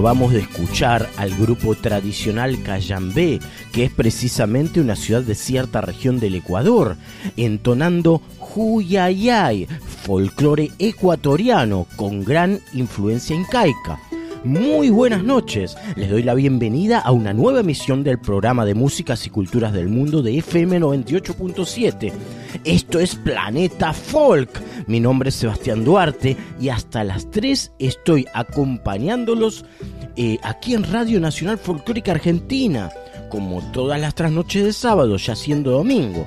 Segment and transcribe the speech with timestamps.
[0.00, 3.38] Acabamos de escuchar al grupo tradicional Cayambé,
[3.70, 6.96] que es precisamente una ciudad de cierta región del Ecuador,
[7.36, 14.00] entonando Huyayay, folclore ecuatoriano con gran influencia incaica.
[14.42, 15.76] Muy buenas noches.
[15.96, 19.90] Les doy la bienvenida a una nueva emisión del programa de músicas y culturas del
[19.90, 22.10] mundo de FM 98.7.
[22.64, 24.50] Esto es Planeta Folk.
[24.86, 29.64] Mi nombre es Sebastián Duarte y hasta las 3 estoy acompañándolos
[30.16, 32.90] eh, aquí en Radio Nacional Folclórica Argentina,
[33.30, 36.26] como todas las trasnoches de sábado, ya siendo domingo.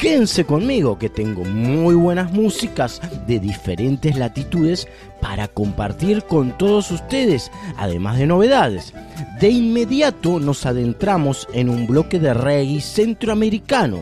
[0.00, 4.88] Quédense conmigo que tengo muy buenas músicas de diferentes latitudes
[5.20, 8.94] para compartir con todos ustedes, además de novedades.
[9.40, 13.98] De inmediato nos adentramos en un bloque de reggae centroamericano.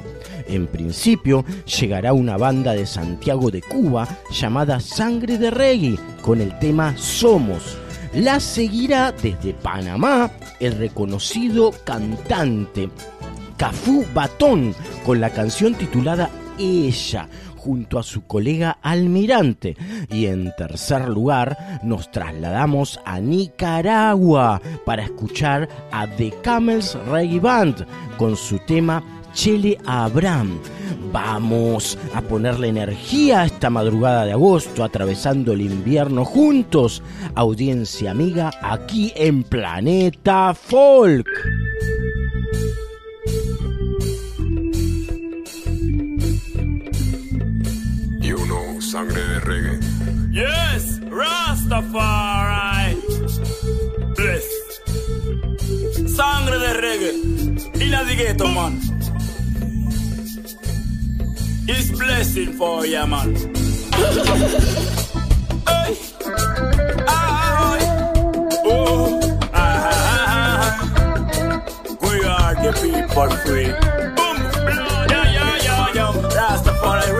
[0.48, 1.44] En principio
[1.78, 7.76] llegará una banda de Santiago de Cuba llamada Sangre de Reggae con el tema Somos.
[8.14, 10.30] La seguirá desde Panamá
[10.60, 12.88] el reconocido cantante
[13.58, 14.74] Cafú Batón
[15.04, 17.28] con la canción titulada Ella
[17.58, 19.76] junto a su colega Almirante.
[20.08, 27.84] Y en tercer lugar nos trasladamos a Nicaragua para escuchar a The Camels Reggae Band
[28.16, 29.02] con su tema
[29.38, 30.58] Chele Abraham.
[31.12, 37.04] Vamos a ponerle energía a esta madrugada de agosto, atravesando el invierno juntos.
[37.36, 41.28] Audiencia amiga, aquí en Planeta Folk.
[48.80, 49.78] sangre de reggae.
[50.32, 52.96] Yes, Rastafari.
[54.16, 54.46] Bless.
[56.16, 57.12] Sangre de reggae.
[57.84, 58.97] Y la digueto, man.
[61.70, 63.34] It's blessing for ya, man.
[65.68, 65.92] hey.
[67.06, 67.80] Ay.
[68.64, 69.20] Oh.
[69.52, 69.58] Ah,
[69.92, 70.70] ah, ah.
[72.02, 73.68] We are the people free.
[74.16, 74.36] Boom.
[75.12, 76.12] Yeah, yeah, yeah, yeah.
[76.38, 77.12] Rastafari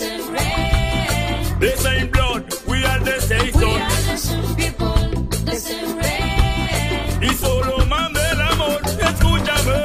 [0.00, 1.60] the same rain.
[1.60, 3.52] The same blood, we are the same.
[3.52, 4.94] We are the same people,
[5.44, 7.22] the same rain.
[7.22, 9.76] Y solo mande el amor, escúchame.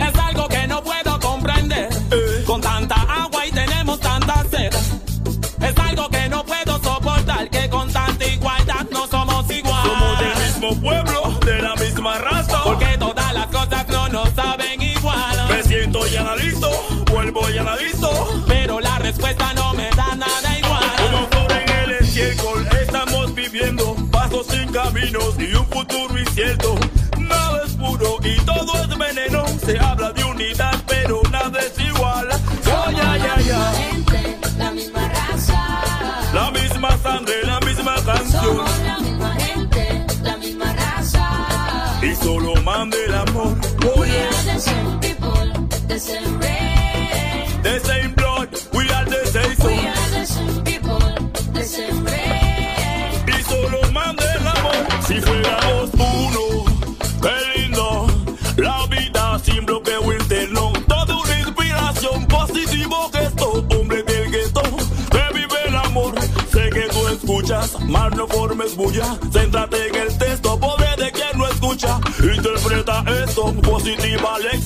[0.00, 1.88] Es algo que no puedo comprender.
[2.10, 2.42] Eh.
[2.44, 4.74] Con tanta agua y tenemos tanta sed.
[5.60, 7.48] Es algo que no puedo soportar.
[7.48, 9.86] Que con tanta igualdad no somos igual.
[9.86, 12.64] Somos del mismo pueblo, de la misma raza.
[12.64, 15.48] Porque todas las cosas no nos saben igual.
[15.48, 16.70] Me siento y analizo,
[17.12, 18.43] vuelvo y analizo.
[19.24, 20.96] Respuesta no me da nada igual.
[20.98, 26.74] Como flor en el estiércol, estamos viviendo pasos sin caminos y un futuro incierto.
[27.18, 29.46] Nada es puro y todo es veneno.
[29.64, 32.28] Se habla de unidad, pero nada es igual.
[32.66, 33.72] Oh, ya, ya, ya.
[33.72, 35.82] Gente, la misma raza.
[36.34, 38.44] La misma sangre, la misma canción.
[38.44, 41.98] Somos la misma gente, la misma raza.
[42.02, 43.56] Y solo mande el amor.
[43.86, 44.26] Oh, We yeah.
[44.26, 46.63] are the same people, the same rain.
[68.76, 69.18] Bulla.
[69.32, 71.98] Céntrate en el texto, pobre de quien no escucha.
[72.20, 74.63] Interpreta esto, positiva lección,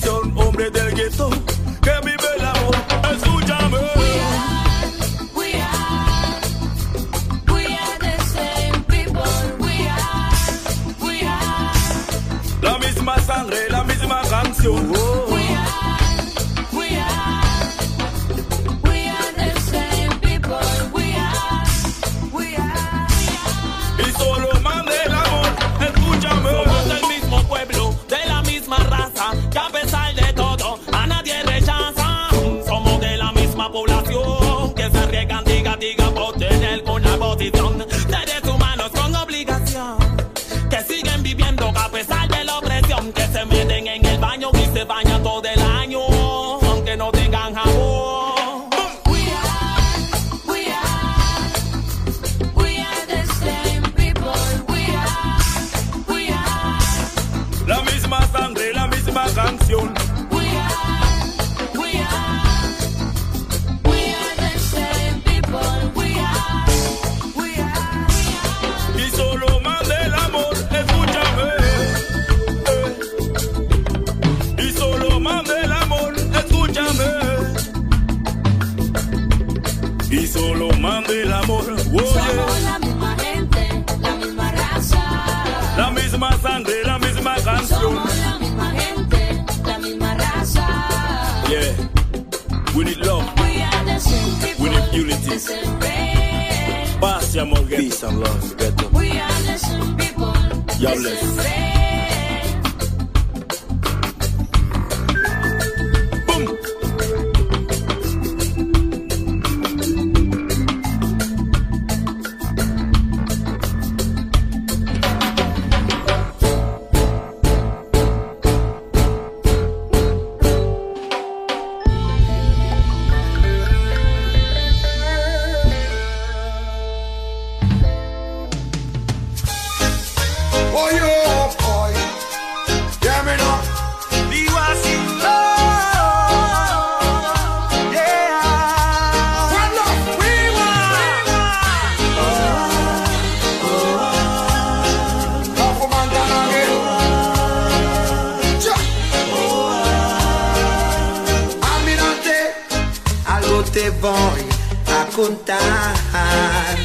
[154.01, 154.41] voy
[154.87, 156.77] a contar.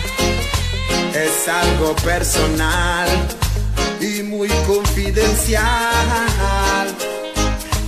[1.15, 3.09] Es algo personal
[4.01, 5.65] y muy confidencial.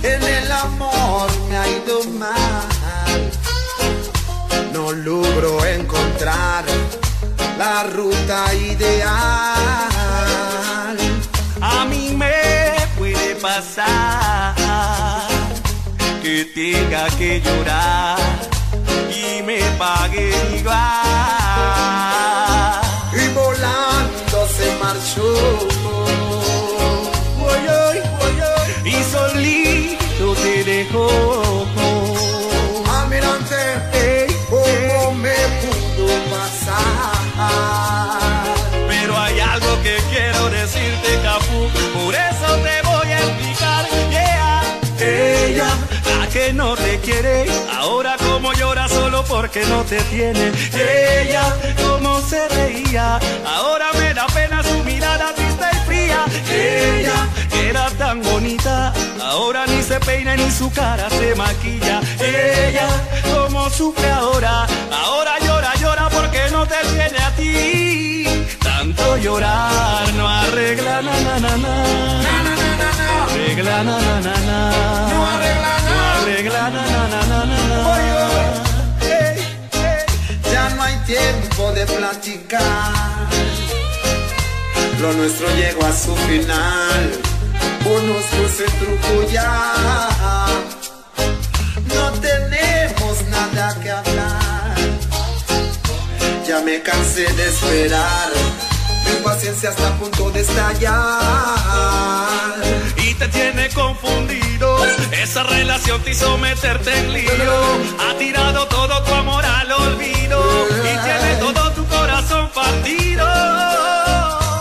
[0.03, 3.31] En el amor me ha ido mal.
[4.73, 6.65] No logro encontrar
[7.57, 9.07] la ruta ideal.
[11.61, 12.31] A mí me
[12.97, 14.55] puede pasar
[16.21, 18.56] que tenga que llorar
[19.47, 20.77] me pague igual.
[23.13, 25.29] Y volando se marchó.
[28.83, 31.07] Y solito te dejó.
[32.97, 37.15] Almirante, ¿cómo me pudo pasar?
[38.89, 41.59] Pero hay algo que quiero decirte, Capu,
[41.97, 43.83] por eso te voy a explicar.
[44.09, 44.61] Yeah.
[44.99, 45.71] Ella,
[46.09, 48.96] la que no te quiere, ahora como llora solo
[49.27, 50.51] porque no te tiene.
[50.73, 56.25] Ella, como se reía, ahora me da pena su mirada triste y fría.
[56.51, 62.01] Ella, que era tan bonita, ahora ni se peina ni su cara se maquilla.
[62.19, 62.87] Ella,
[63.33, 68.45] como sufre ahora, ahora llora, llora porque no te tiene a ti.
[68.59, 71.73] Tanto llorar no arregla na na na na.
[73.23, 74.59] Arregla na na na na.
[75.11, 78.76] No arregla na na na na.
[80.57, 83.27] Ya no hay tiempo de platicar.
[84.99, 87.11] Lo nuestro llegó a su final.
[87.83, 90.47] Conozco ese truco ya.
[91.93, 94.75] No tenemos nada que hablar.
[96.47, 98.31] Ya me cansé de esperar.
[99.05, 100.87] Mi paciencia está a punto de estallar.
[103.17, 104.77] Te tiene confundido.
[105.11, 107.57] Esa relación te hizo meterte en lío.
[107.99, 113.25] Ha tirado todo tu amor al olvido y tiene todo tu corazón partido.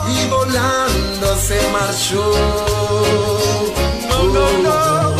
[0.08, 2.24] Y volando se marchó.
[4.08, 5.16] No, no, no.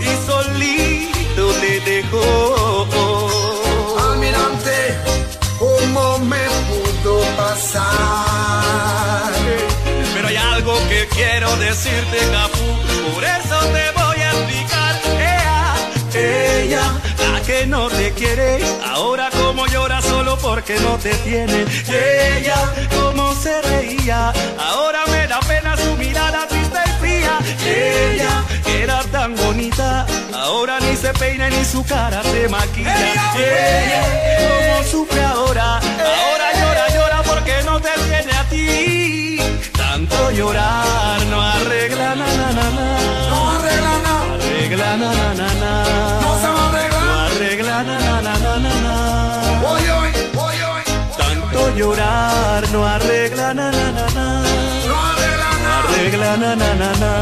[0.00, 0.91] Y solito
[11.72, 14.94] decirte, Capu, por eso te voy a explicar.
[15.18, 15.74] Ea,
[16.14, 16.82] ella,
[17.32, 21.64] la que no te quiere, ahora como llora solo porque no te tiene.
[21.88, 22.60] Ella,
[22.94, 27.38] como se reía, ahora me da pena su mirada triste y fría.
[27.64, 32.98] Ella, que era tan bonita, ahora ni se peina ni su cara se maquilla.
[33.34, 34.02] Y ella,
[34.42, 39.71] como sufre ahora, ahora llora, llora porque no te tiene a ti.
[39.92, 42.86] Tanto llorar no arregla na na na na.
[43.30, 45.72] No arregla nada, Arregla na na na na.
[46.22, 47.06] no se va a No arreglar.
[47.26, 48.94] arregla na na na na na na.
[51.18, 54.26] Tanto llorar no arregla na na na na.
[54.88, 55.88] No arregla No nada.
[55.88, 57.12] arregla na na na na.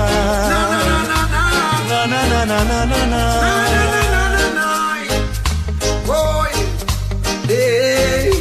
[0.53, 1.75] Na, na, na, na, na.
[1.91, 3.23] Na na na na na na Na, na.
[3.35, 4.69] na, na, na, na.
[7.50, 8.39] Hey.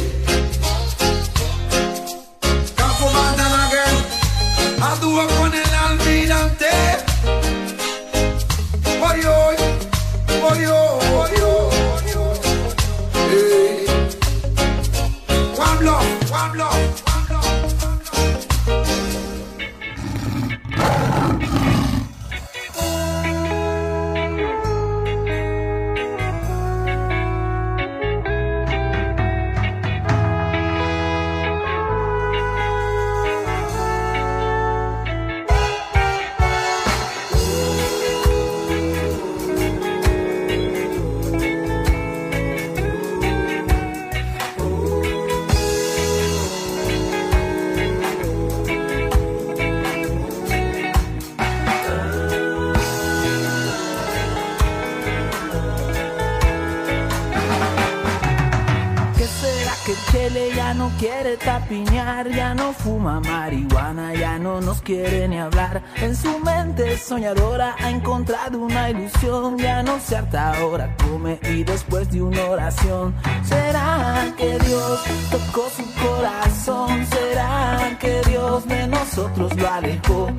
[62.82, 65.82] Fuma marihuana, ya no nos quiere ni hablar.
[65.96, 71.62] En su mente soñadora ha encontrado una ilusión, ya no se harta ahora, come y
[71.64, 73.14] después de una oración.
[73.44, 77.06] ¿Será que Dios tocó su corazón?
[77.06, 80.30] ¿Será que Dios de nosotros lo alejó?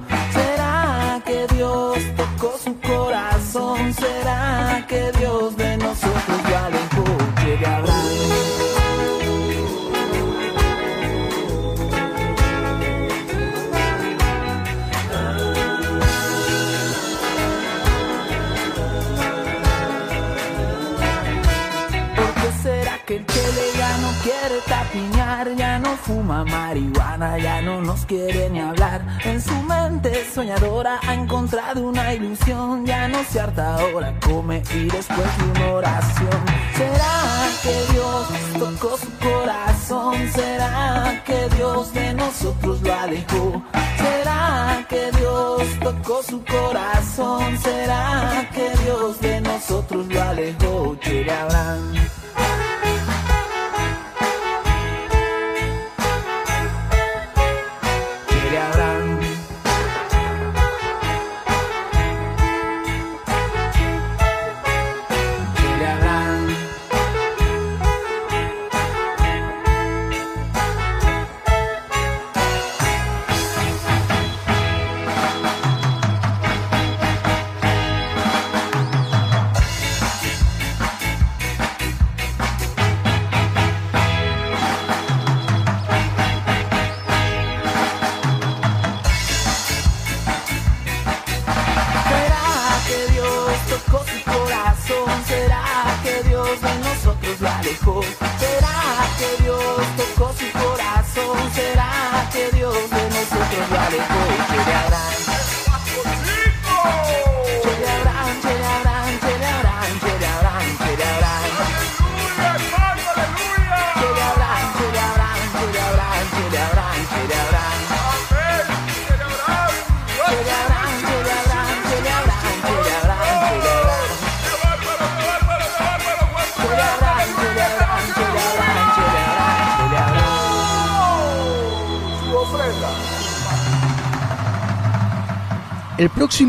[26.02, 29.02] Fuma marihuana, ya no nos quiere ni hablar.
[29.24, 32.86] En su mente soñadora ha encontrado una ilusión.
[32.86, 36.40] Ya no se harta ahora, come y después de una oración.
[36.76, 37.22] ¿Será
[37.64, 38.28] que Dios
[38.60, 40.16] tocó su corazón?
[40.34, 43.64] ¿Será que Dios de nosotros lo alejó?
[43.98, 47.58] ¿Será que Dios tocó su corazón?
[47.60, 50.98] ¿Será que Dios de nosotros lo alejó?
[51.02, 51.32] Quiere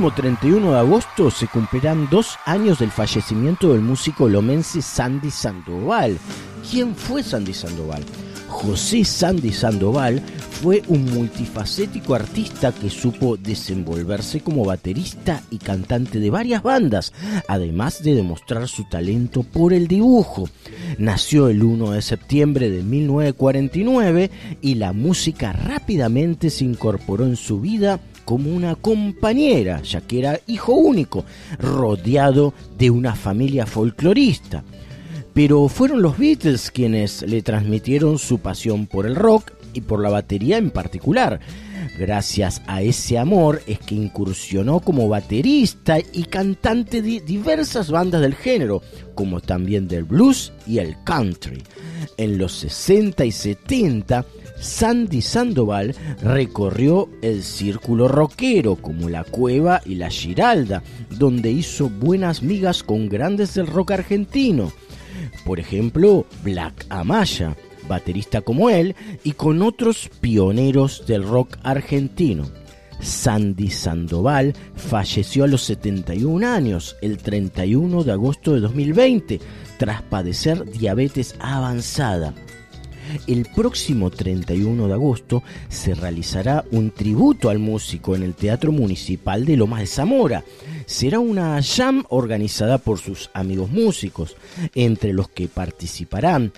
[0.02, 6.18] próximo 31 de agosto se cumplirán dos años del fallecimiento del músico lomense Sandy Sandoval.
[6.68, 8.02] ¿Quién fue Sandy Sandoval?
[8.48, 10.20] José Sandy Sandoval
[10.60, 17.12] fue un multifacético artista que supo desenvolverse como baterista y cantante de varias bandas,
[17.46, 20.48] además de demostrar su talento por el dibujo.
[20.98, 27.60] Nació el 1 de septiembre de 1949 y la música rápidamente se incorporó en su
[27.60, 31.24] vida como una compañera, ya que era hijo único,
[31.58, 34.64] rodeado de una familia folclorista.
[35.34, 40.10] Pero fueron los Beatles quienes le transmitieron su pasión por el rock y por la
[40.10, 41.40] batería en particular.
[41.98, 48.34] Gracias a ese amor es que incursionó como baterista y cantante de diversas bandas del
[48.34, 48.82] género,
[49.14, 51.62] como también del blues y el country.
[52.16, 54.24] En los 60 y 70,
[54.62, 62.42] Sandy Sandoval recorrió el círculo rockero como La Cueva y La Giralda, donde hizo buenas
[62.42, 64.72] migas con grandes del rock argentino.
[65.44, 67.56] Por ejemplo, Black Amaya,
[67.88, 68.94] baterista como él,
[69.24, 72.44] y con otros pioneros del rock argentino.
[73.00, 79.40] Sandy Sandoval falleció a los 71 años, el 31 de agosto de 2020,
[79.76, 82.32] tras padecer diabetes avanzada.
[83.26, 89.44] El próximo 31 de agosto se realizará un tributo al músico en el Teatro Municipal
[89.44, 90.44] de Lomas de Zamora.
[90.86, 94.36] Será una jam organizada por sus amigos músicos,
[94.74, 96.52] entre los que participarán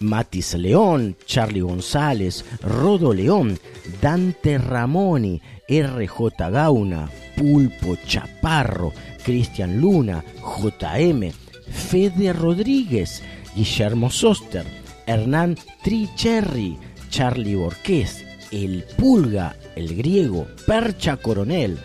[0.00, 3.58] Matis León, Charlie González, Rodo León,
[4.00, 8.92] Dante Ramoni, RJ Gauna, Pulpo Chaparro,
[9.24, 11.32] Cristian Luna, JM,
[11.70, 13.22] Fede Rodríguez,
[13.54, 14.64] Guillermo Soster,
[15.06, 16.76] Hernán Tricherry,
[17.10, 21.78] Charlie Borqués, El Pulga, El Griego, Percha Coronel,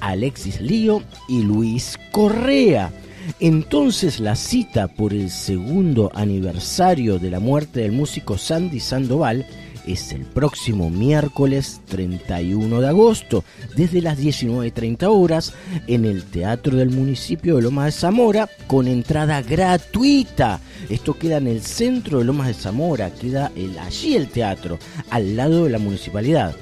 [0.00, 2.92] Alexis Lío y Luis Correa.
[3.40, 9.46] Entonces la cita por el segundo aniversario de la muerte del músico Sandy Sandoval
[9.86, 13.44] es el próximo miércoles 31 de agosto,
[13.76, 15.54] desde las 19.30 horas,
[15.86, 20.60] en el Teatro del Municipio de Lomas de Zamora, con entrada gratuita.
[20.90, 24.78] Esto queda en el centro de Lomas de Zamora, queda allí el teatro,
[25.10, 26.54] al lado de la municipalidad.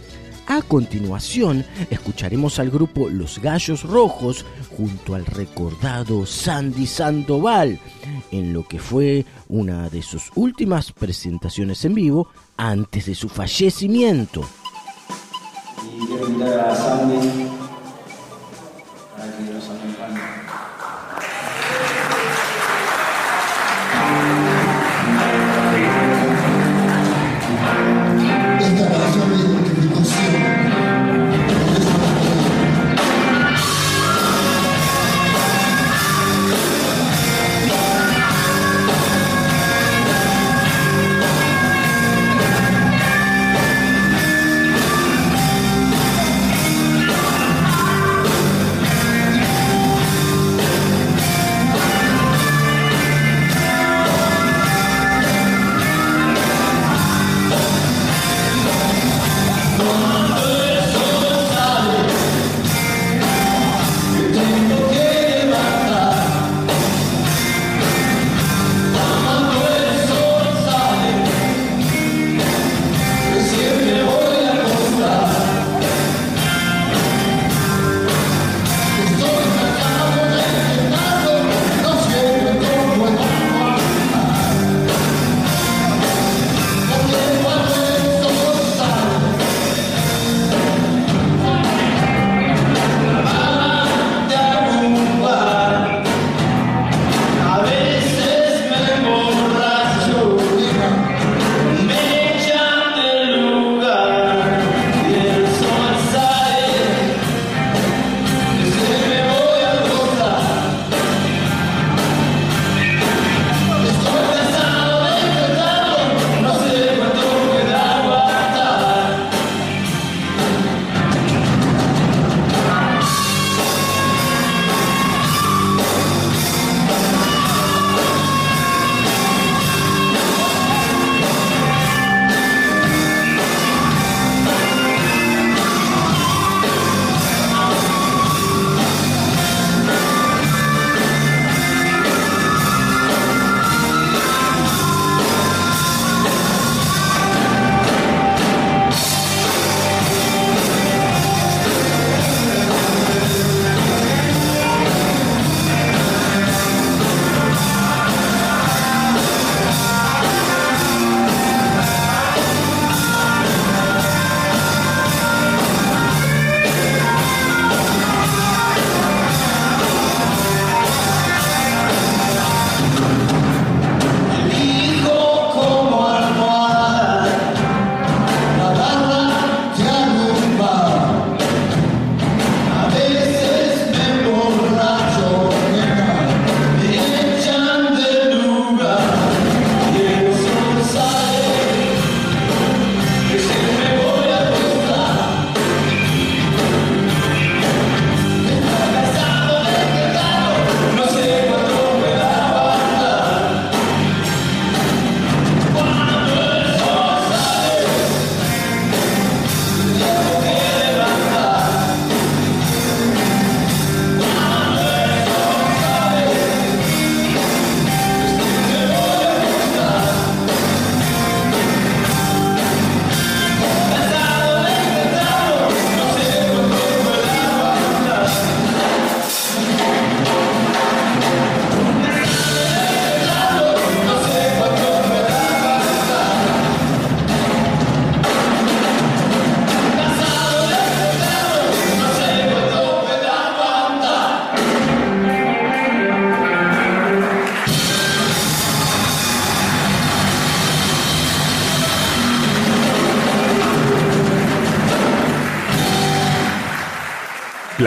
[0.46, 4.44] A continuación, escucharemos al grupo Los Gallos Rojos
[4.76, 7.78] junto al recordado Sandy Sandoval,
[8.30, 14.44] en lo que fue una de sus últimas presentaciones en vivo antes de su fallecimiento.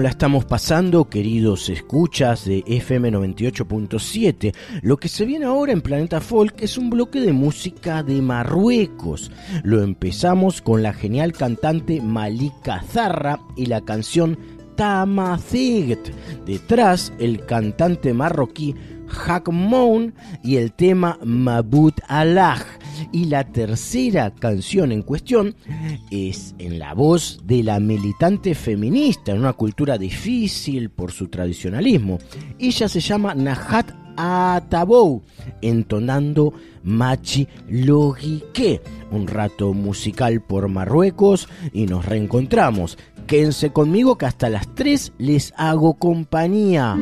[0.00, 4.54] ¿Cómo la estamos pasando, queridos escuchas de FM 98.7?
[4.80, 9.30] Lo que se viene ahora en Planeta Folk es un bloque de música de Marruecos.
[9.62, 14.38] Lo empezamos con la genial cantante Malika Zarra y la canción
[14.74, 16.08] Tamazegt.
[16.46, 18.74] Detrás, el cantante marroquí
[19.26, 22.64] Hakmoun y el tema Mabut Allah.
[23.12, 25.54] Y la tercera canción en cuestión
[26.10, 32.18] es en la voz de la militante feminista en una cultura difícil por su tradicionalismo.
[32.58, 35.22] Ella se llama Nahat Atabou,
[35.62, 38.82] entonando Machi Logique.
[39.10, 42.98] Un rato musical por Marruecos y nos reencontramos.
[43.26, 46.96] Quédense conmigo que hasta las 3 les hago compañía.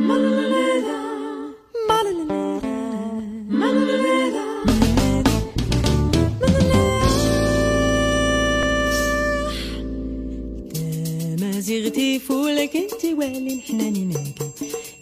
[13.19, 14.31] والي حنا نناقي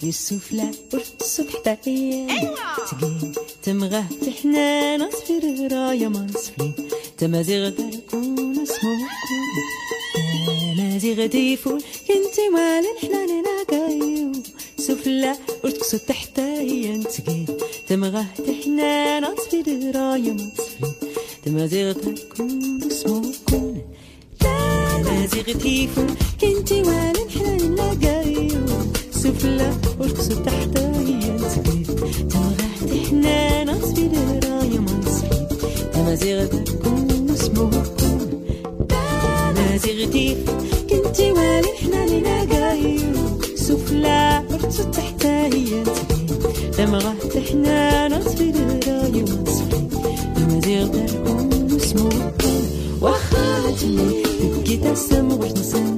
[0.04, 2.56] السفلى ورفت السطح تاعي أيوة.
[2.92, 6.72] تقيم تمغه في حنان اصفر رايا ما نصفلي
[7.18, 8.96] تمازيغ تركون اسمو
[10.78, 14.32] تمازيغ تيفون كنتي والي حنا نناقي
[14.78, 17.46] سفلى تقيل تحتايا نتقي
[17.88, 20.94] تمغه تحنان اصفر رايا ما نصفلي
[21.46, 23.22] تمازيغ تركون اسمو
[25.26, 26.06] زغتي فوق
[26.42, 28.50] كنتي وأنا نحلى نلاقاي
[29.12, 31.88] سفلة ورقصوا تحت هي تقريب
[32.30, 34.12] تما غاحت حنانة صبير
[34.44, 35.48] رايا ما نصحيب
[35.94, 38.30] تما زغت كون اسمه كون
[39.56, 43.00] نازي زغتي فوق كنتي وأنا نحلى نلاقاي
[43.56, 48.56] سفلة ورقصوا تحت هي تقريب تما غاحت حنانة صبير
[48.88, 49.90] رايا ما نصحيب
[50.36, 52.67] تما زغت كون اسمه كون
[53.02, 54.24] وخاتمي
[54.66, 55.98] كي تسم وتنساني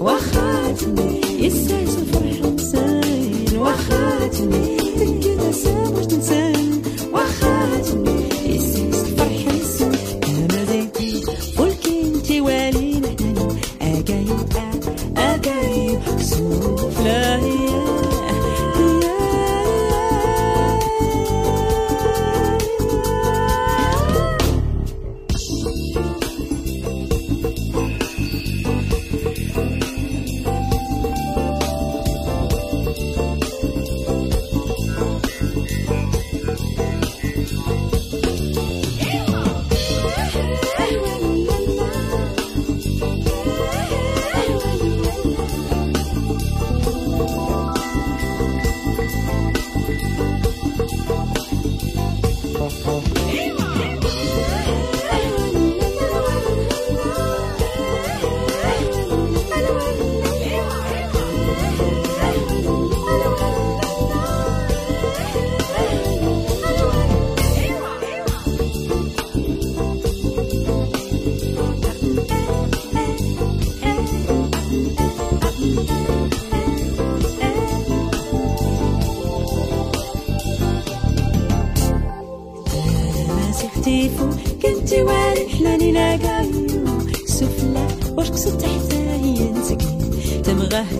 [0.00, 4.76] وخاتمي الساس وفرح ومساين وخاتمي
[5.22, 6.81] كي تسم وتنساني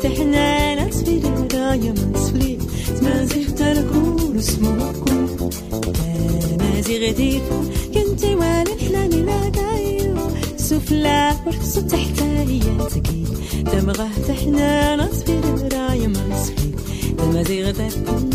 [0.03, 2.59] تحنا نسفل ورايا مسفلي
[3.01, 5.27] تمازيغ تركون اسمكم
[6.59, 7.63] تمازيغ ديفو
[7.95, 10.17] كنتي وأنا حلامي لا دايو
[10.57, 13.29] سفلا ورقص تحت هي تقيل
[13.73, 16.73] تمغه تحنا نسفل ورايا مسفلي
[17.19, 18.32] تمازيغ تركون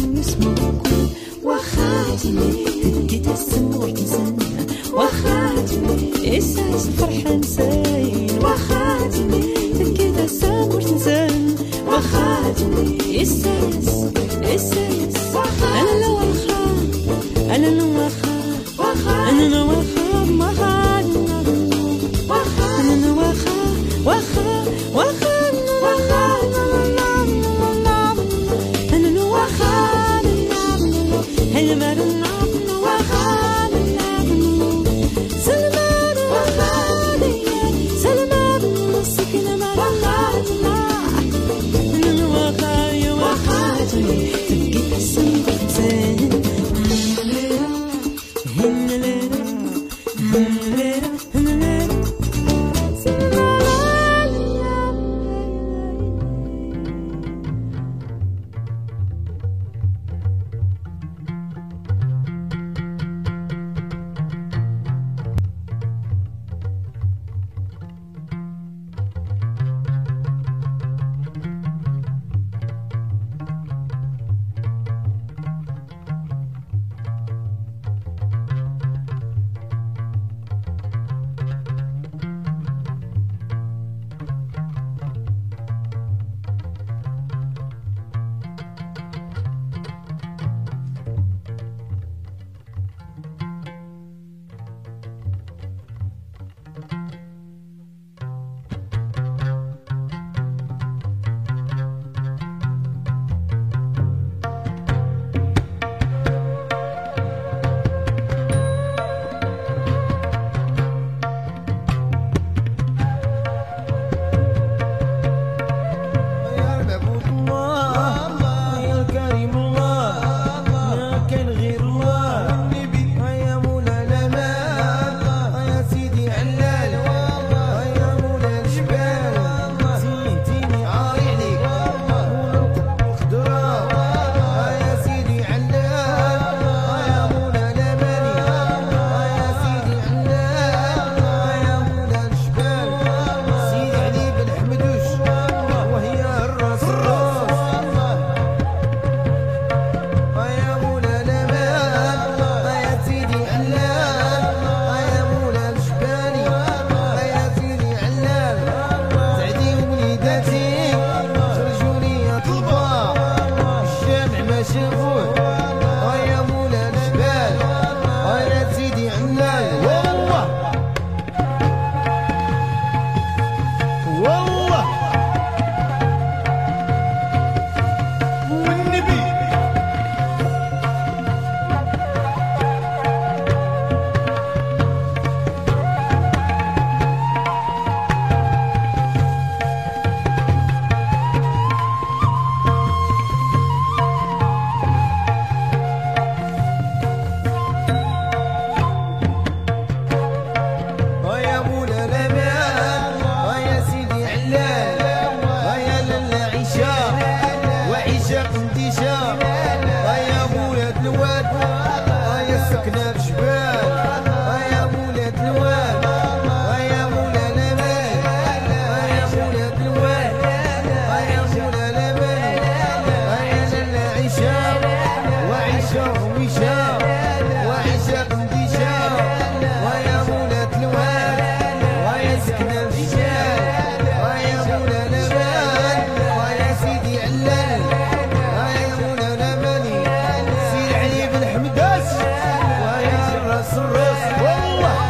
[243.93, 245.06] Whoa.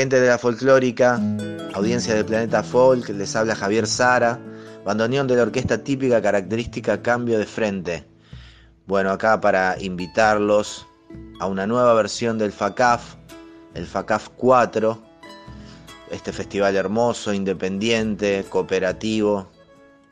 [0.00, 1.20] Gente de la folclórica,
[1.74, 4.40] audiencia del Planeta Folk, les habla Javier Sara,
[4.82, 8.06] bandoneón de la orquesta típica característica Cambio de Frente.
[8.86, 10.86] Bueno, acá para invitarlos
[11.38, 13.16] a una nueva versión del FACAF,
[13.74, 15.02] el FACAF 4,
[16.12, 19.50] este festival hermoso, independiente, cooperativo,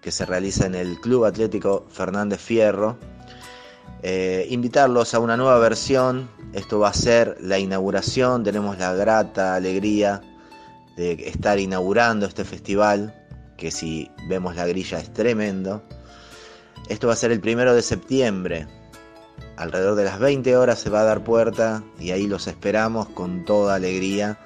[0.03, 2.99] que se realiza en el Club Atlético Fernández Fierro.
[4.03, 6.29] Eh, invitarlos a una nueva versión.
[6.53, 8.45] Esto va a ser la inauguración.
[8.45, 10.21] Tenemos la grata alegría
[10.97, 13.15] de estar inaugurando este festival,
[13.57, 15.83] que si vemos la grilla es tremendo.
[16.89, 18.67] Esto va a ser el primero de septiembre.
[19.57, 23.45] Alrededor de las 20 horas se va a dar puerta y ahí los esperamos con
[23.45, 24.39] toda alegría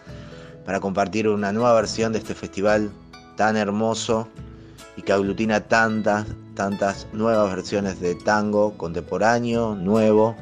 [0.65, 2.91] para compartir una nueva versión de este festival
[3.37, 4.29] tan hermoso
[4.97, 10.37] y que aglutina tantas, tantas nuevas versiones de tango contemporáneo, nuevo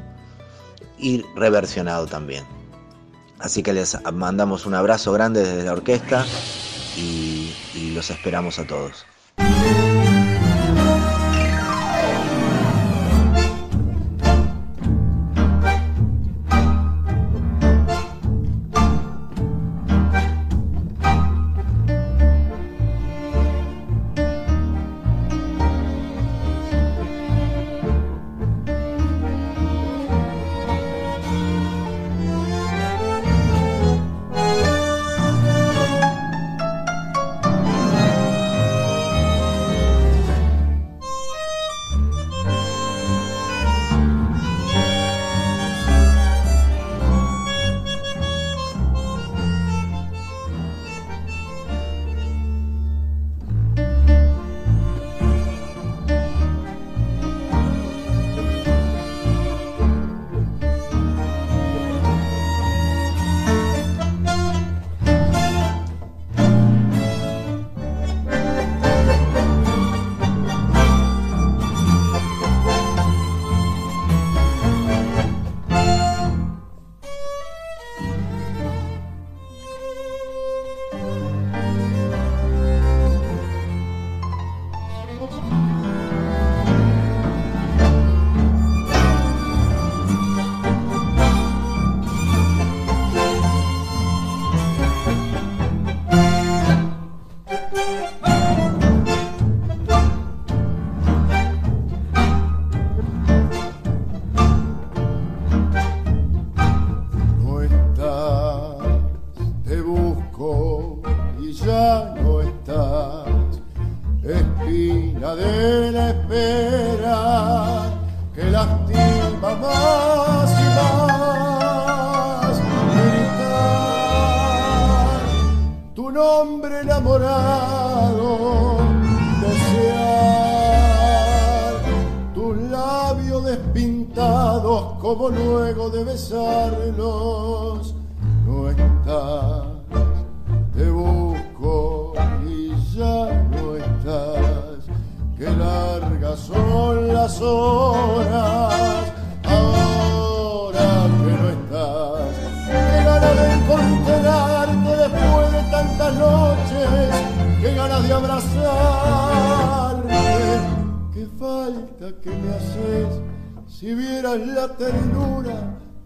[0.98, 2.44] y reversionado también.
[3.38, 6.26] Así que les mandamos un abrazo grande desde la orquesta
[6.96, 9.06] y, y los esperamos a todos.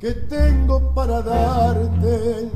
[0.05, 2.50] Que tengo para darte,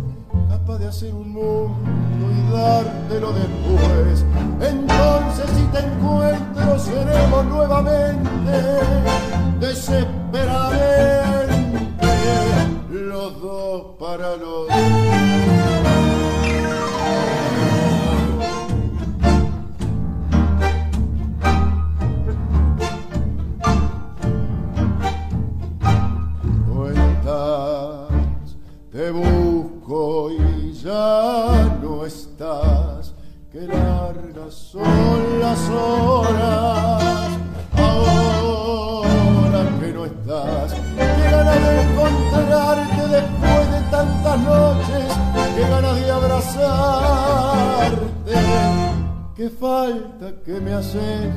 [0.50, 4.22] capaz de hacer un mundo y dártelo después.
[4.60, 8.52] Entonces si te encuentro seremos nuevamente
[9.60, 12.06] desesperadamente
[12.90, 14.68] los dos para los
[46.68, 48.34] abrazarte.
[49.36, 51.32] Qué falta que me haces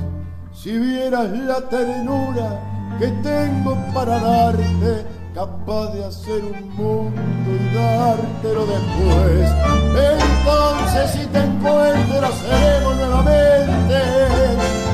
[0.54, 2.60] si vieras la ternura
[3.00, 9.50] que tengo para darte, capaz de hacer un mundo y dártelo después.
[10.20, 13.96] Entonces si te encuentro seremos nuevamente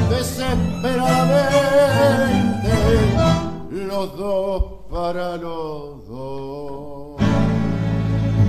[0.09, 2.71] desesperadamente
[3.71, 6.86] los dos para los dos.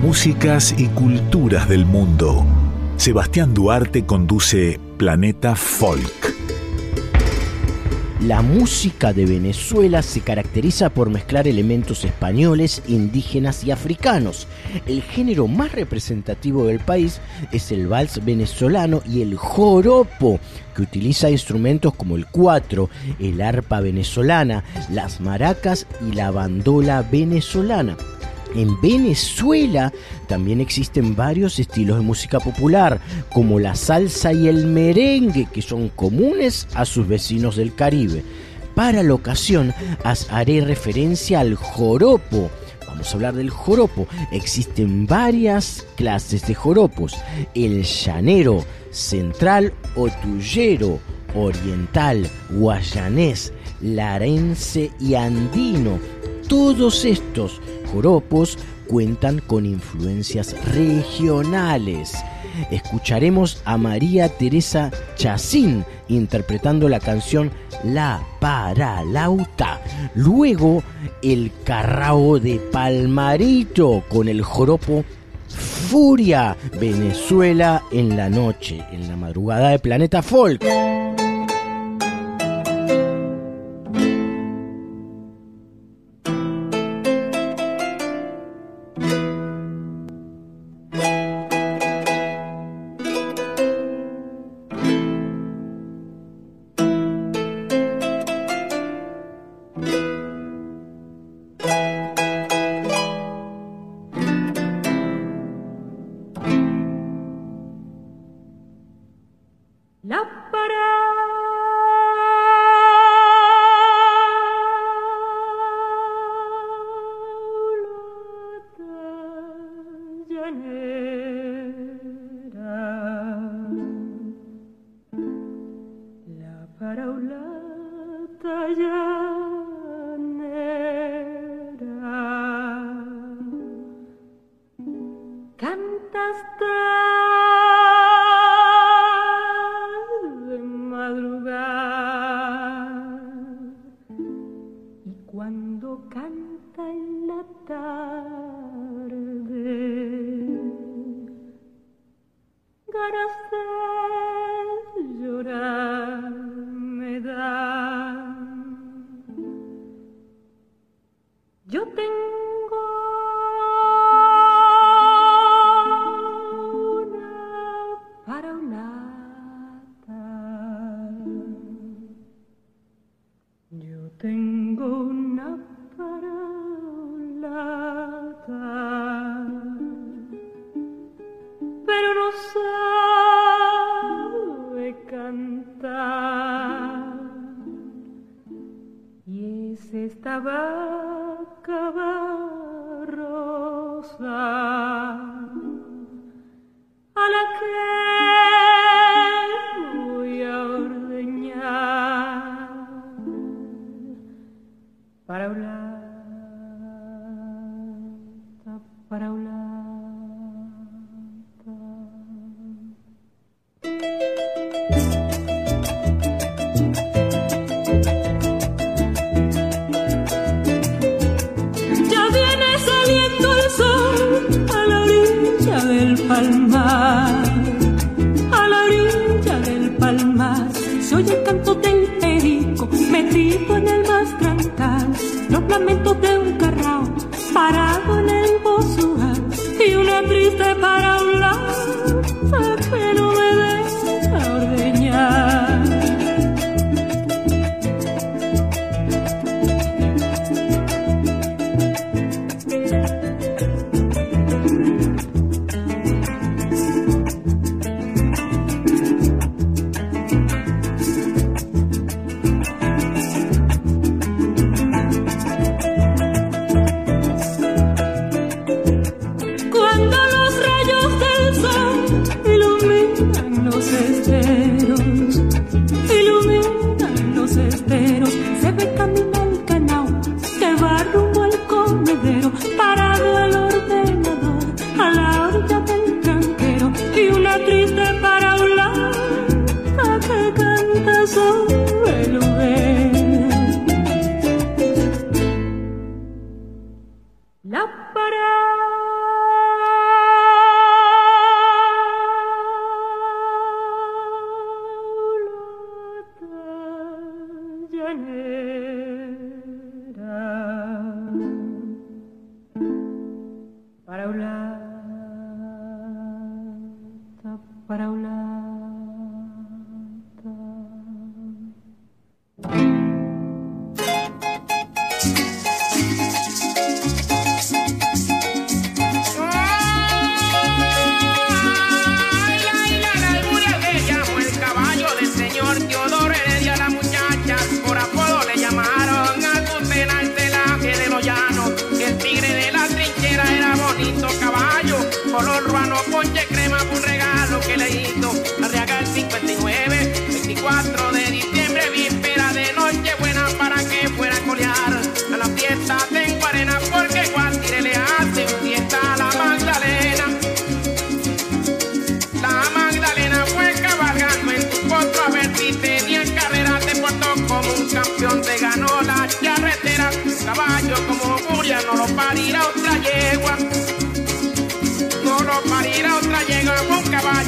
[0.03, 2.47] Músicas y culturas del mundo.
[2.97, 6.37] Sebastián Duarte conduce Planeta Folk.
[8.21, 14.47] La música de Venezuela se caracteriza por mezclar elementos españoles, indígenas y africanos.
[14.87, 17.21] El género más representativo del país
[17.51, 20.39] es el vals venezolano y el joropo,
[20.77, 22.89] que utiliza instrumentos como el cuatro,
[23.19, 27.97] el arpa venezolana, las maracas y la bandola venezolana.
[28.55, 29.93] En Venezuela
[30.27, 33.01] también existen varios estilos de música popular,
[33.33, 38.23] como la salsa y el merengue, que son comunes a sus vecinos del Caribe.
[38.75, 39.75] Para la ocasión,
[40.05, 42.51] as- haré referencia al joropo.
[42.87, 44.07] Vamos a hablar del joropo.
[44.33, 47.15] Existen varias clases de joropos.
[47.55, 50.99] El llanero, central o tuyero,
[51.35, 55.99] oriental, guayanés, larense y andino.
[56.49, 57.61] Todos estos
[57.93, 62.15] joropos cuentan con influencias regionales.
[62.71, 67.51] Escucharemos a María Teresa Chacín interpretando la canción
[67.85, 69.81] La Paralauta.
[70.15, 70.83] Luego
[71.23, 75.05] el carrao de Palmarito con el joropo
[75.49, 80.65] Furia Venezuela en la noche, en la madrugada de Planeta Folk.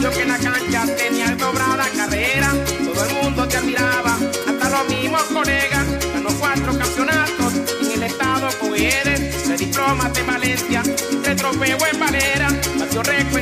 [0.01, 2.53] yo que en la cancha tenía dobrada carrera,
[2.85, 4.17] todo el mundo te admiraba,
[4.49, 10.23] hasta los mismos colegas, ganó cuatro campeonatos en el estado con Eres, de diploma de
[10.23, 12.49] Valencia, de trofeo en Valera,
[12.79, 13.40] nació récord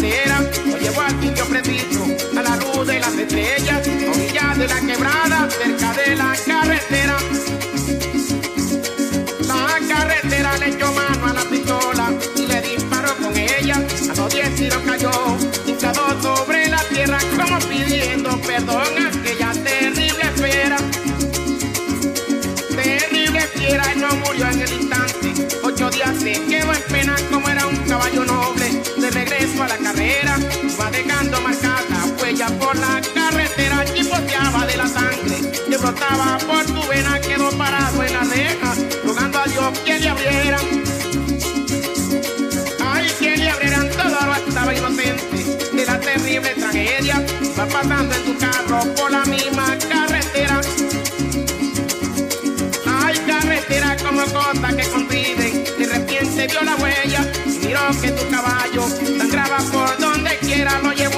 [0.00, 0.37] manera.
[47.82, 50.60] pasando en tu carro por la misma carretera.
[52.86, 58.82] Hay carretera como cosas que conviven, de repente vio la huella, miró que tu caballo
[59.18, 61.17] sangraba por donde quiera, lo llevó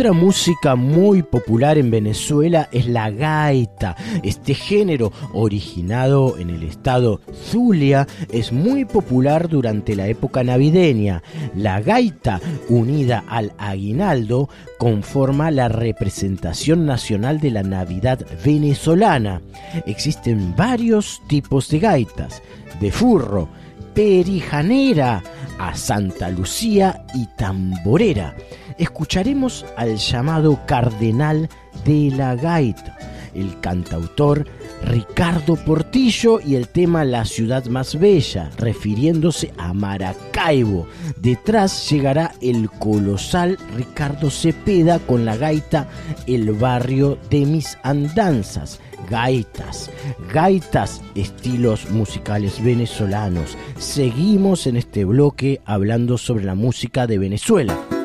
[0.00, 3.96] Otra música muy popular en Venezuela es la gaita.
[4.22, 7.20] Este género, originado en el estado
[7.50, 11.22] Zulia, es muy popular durante la época navideña.
[11.54, 12.40] La gaita,
[12.70, 14.48] unida al aguinaldo,
[14.78, 19.42] conforma la representación nacional de la Navidad venezolana.
[19.84, 22.42] Existen varios tipos de gaitas,
[22.80, 23.50] de furro,
[23.94, 25.22] perijanera
[25.58, 28.34] a Santa Lucía y tamborera.
[28.78, 31.48] Escucharemos al llamado Cardenal
[31.84, 32.96] de la Gaita,
[33.34, 34.46] el cantautor
[34.82, 40.86] Ricardo Portillo y el tema La ciudad más bella, refiriéndose a Maracaibo.
[41.16, 45.88] Detrás llegará el colosal Ricardo Cepeda con la gaita
[46.26, 48.80] El barrio de mis andanzas
[49.10, 49.90] gaitas,
[50.32, 53.58] gaitas, estilos musicales venezolanos.
[53.78, 57.99] Seguimos en este bloque hablando sobre la música de Venezuela.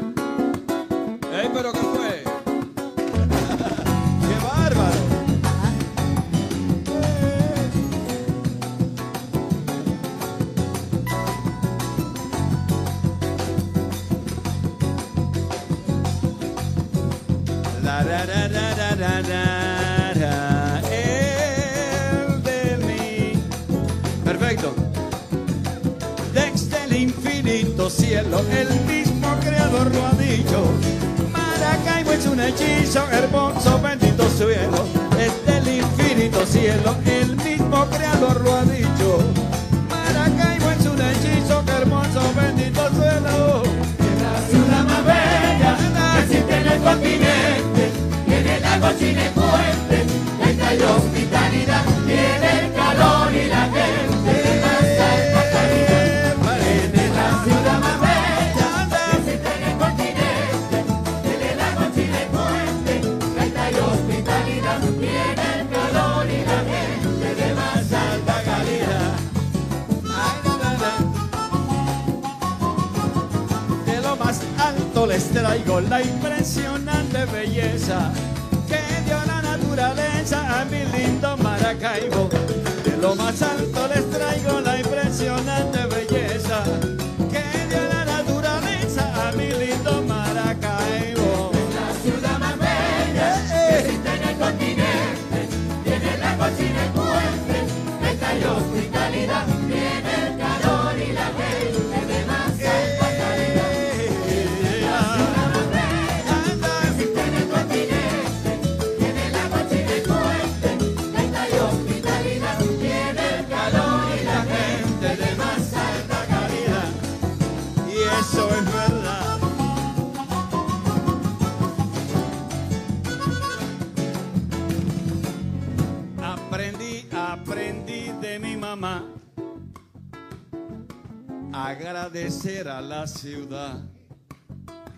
[132.56, 133.80] Agradecer a la ciudad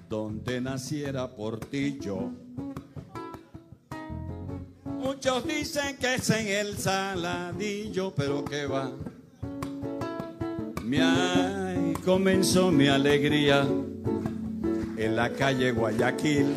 [0.10, 2.32] donde naciera Portillo.
[4.86, 8.92] Muchos dicen que es en el saladillo, pero que va.
[10.84, 13.66] Mi ay, comenzó mi alegría
[14.98, 16.56] en la calle Guayaquil,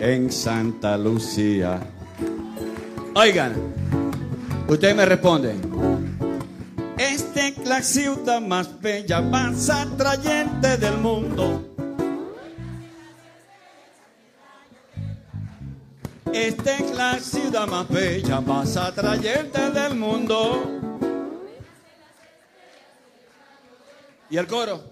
[0.00, 1.80] en Santa Lucía.
[3.14, 3.54] Oigan,
[4.68, 5.63] ustedes me responden.
[7.74, 11.74] La ciudad más bella, más atrayente del mundo.
[16.32, 20.62] Esta es la ciudad más bella, más atrayente del mundo.
[24.30, 24.84] Y el coro.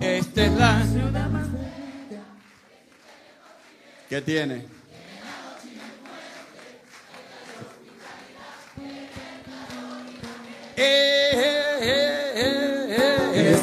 [0.00, 2.22] Esta es la ciudad más bella.
[4.08, 4.64] ¿Qué tiene?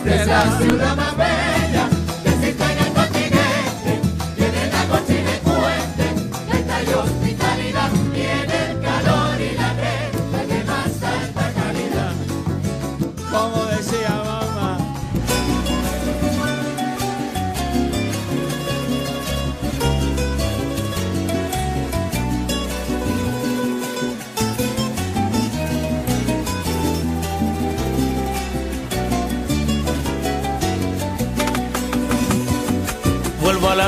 [0.07, 1.46] Eh, Esta es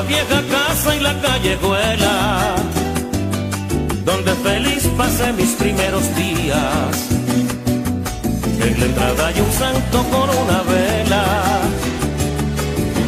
[0.04, 2.56] vieja casa y la callejuela,
[4.06, 7.10] donde feliz pasé mis primeros días.
[8.62, 11.26] En la entrada hay un santo con una vela.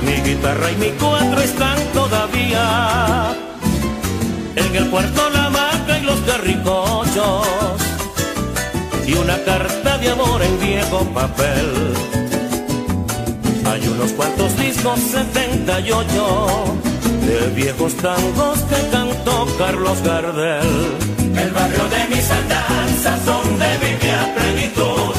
[0.05, 3.35] Mi guitarra y mi cuatro están todavía.
[4.55, 7.47] En el puerto la hamaca y los carricochos.
[9.07, 11.93] Y una carta de amor en viejo papel.
[13.65, 16.80] Hay unos cuantos discos 78
[17.31, 20.67] de viejos tangos que cantó Carlos Gardel.
[21.43, 25.13] El barrio de mis andanzas, donde viví a plenitud,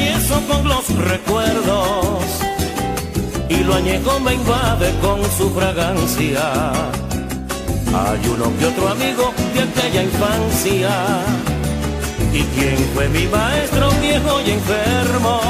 [0.00, 2.24] Tropiezo con los recuerdos
[3.50, 6.72] y lo añejo me invade con su fragancia.
[7.92, 10.90] Hay uno que otro amigo de aquella infancia.
[12.32, 15.40] ¿Y quién fue mi maestro viejo y enfermo?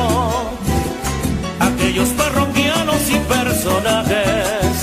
[1.60, 4.80] Aquellos parroquianos y personajes,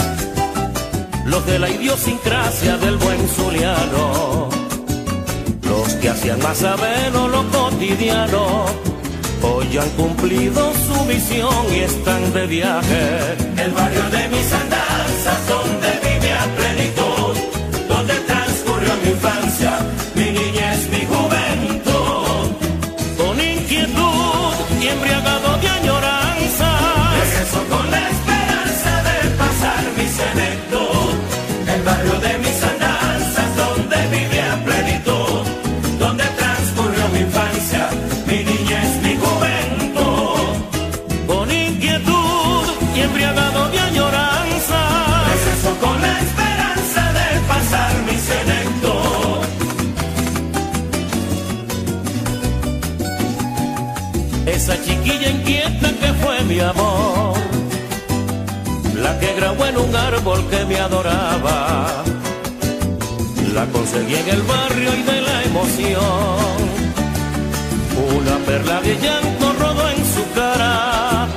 [1.26, 4.48] los de la idiosincrasia del buen zuliano,
[5.64, 8.87] los que hacían más ameno lo cotidiano,
[9.44, 13.36] hoy han cumplido su misión y están de viaje.
[13.58, 14.77] El barrio de mis andanzas,
[55.08, 57.38] chiquilla inquieta que fue mi amor,
[58.96, 62.04] la que grabó en un árbol que me adoraba,
[63.54, 66.58] la conseguí en el barrio y de la emoción,
[68.16, 71.28] una perla de llanto rodó en su cara,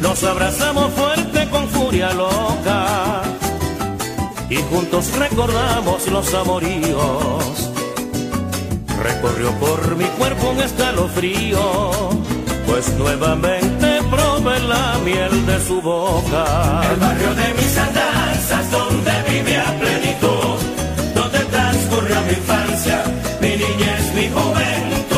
[0.00, 3.22] nos abrazamos fuerte con furia loca.
[4.50, 7.70] Y juntos recordamos los amoríos.
[9.02, 12.00] Recorrió por mi cuerpo un escalofrío,
[12.68, 16.82] pues nuevamente probé la miel de su boca.
[16.92, 20.58] El barrio de mis andanzas, donde vive a plenitud,
[21.14, 23.02] donde transcurrió mi infancia,
[23.40, 25.17] mi niñez, mi juventud.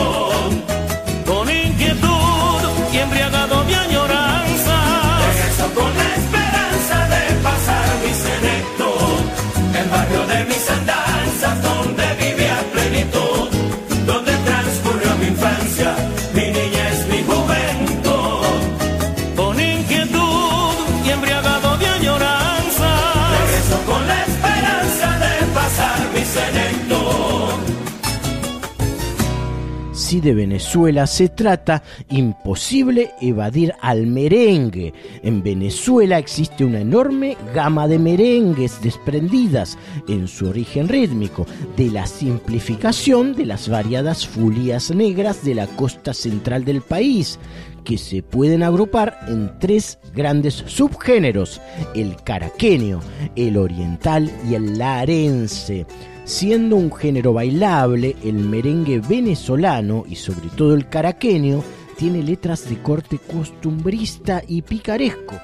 [30.10, 34.92] Si de Venezuela se trata, imposible evadir al merengue.
[35.22, 41.46] En Venezuela existe una enorme gama de merengues desprendidas en su origen rítmico
[41.76, 47.38] de la simplificación de las variadas fulías negras de la costa central del país,
[47.84, 51.60] que se pueden agrupar en tres grandes subgéneros,
[51.94, 52.98] el caraqueño,
[53.36, 55.86] el oriental y el larense.
[56.30, 61.60] Siendo un género bailable, el merengue venezolano y sobre todo el caraqueño
[61.98, 65.34] tiene letras de corte costumbrista y picaresco,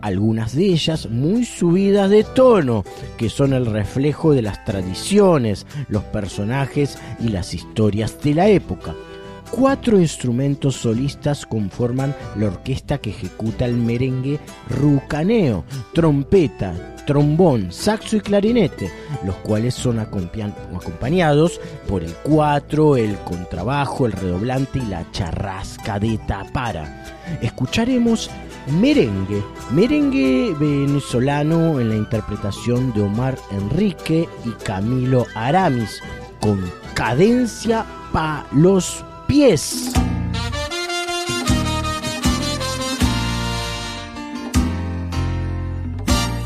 [0.00, 2.84] algunas de ellas muy subidas de tono,
[3.16, 8.94] que son el reflejo de las tradiciones, los personajes y las historias de la época.
[9.50, 14.38] Cuatro instrumentos solistas conforman la orquesta que ejecuta el merengue
[14.68, 18.90] rucaneo, trompeta, trombón, saxo y clarinete,
[19.24, 25.98] los cuales son acompañ- acompañados por el cuatro, el contrabajo, el redoblante y la charrasca
[25.98, 27.04] de tapara.
[27.42, 28.30] Escucharemos
[28.80, 29.42] merengue,
[29.72, 36.00] merengue venezolano en la interpretación de Omar Enrique y Camilo Aramis,
[36.40, 36.60] con
[36.94, 39.92] cadencia pa los pies.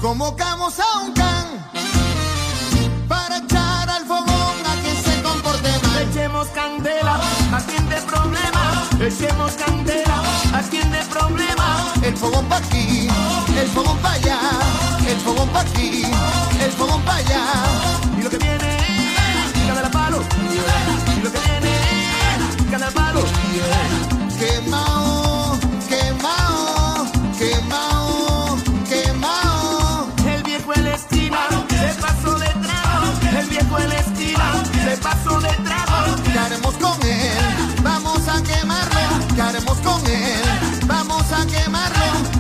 [0.01, 1.47] Convocamos a un can
[3.09, 6.03] para echar al fogón a quien se comporte mal.
[6.03, 7.21] Echemos candela
[7.57, 8.63] a quien de problema.
[9.01, 10.19] Echemos candela
[10.53, 11.95] a quien de problema.
[12.03, 13.09] El fogón pa' aquí,
[13.61, 14.39] el fogón pa' allá,
[15.09, 16.03] el fogón pa' aquí,
[16.61, 18.12] el fogón pa' allá.
[39.65, 40.43] Con él?
[40.87, 42.32] Vamos a quemarlo.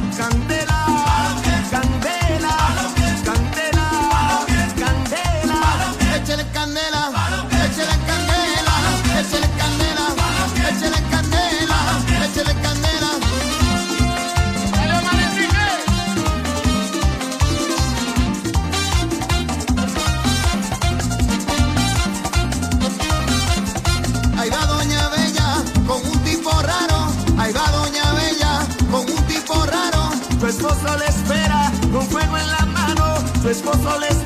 [33.42, 33.48] Mano.
[33.48, 34.21] Su esposo le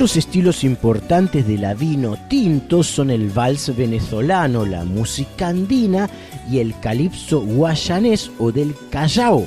[0.00, 6.08] Otros estilos importantes de la vino tinto son el vals venezolano, la música andina
[6.50, 9.46] y el calipso guayanés o del Callao.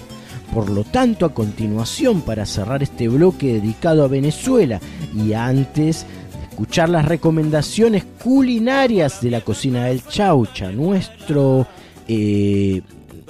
[0.54, 4.80] Por lo tanto, a continuación, para cerrar este bloque dedicado a Venezuela
[5.16, 11.66] y antes de escuchar las recomendaciones culinarias de la cocina del Chaucha, nuestro,
[12.08, 12.84] eh,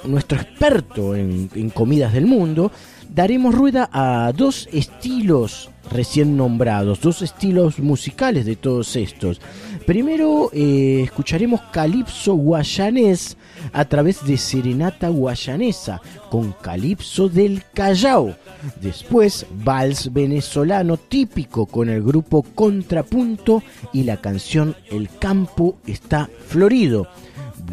[0.04, 2.70] nuestro experto en, en comidas del mundo,
[3.14, 9.40] daremos rueda a dos estilos recién nombrados, dos estilos musicales de todos estos.
[9.86, 13.36] Primero eh, escucharemos calipso guayanés
[13.72, 16.00] a través de serenata guayanesa
[16.30, 18.34] con calipso del Callao.
[18.80, 23.62] Después vals venezolano típico con el grupo Contrapunto
[23.92, 27.08] y la canción El campo está florido.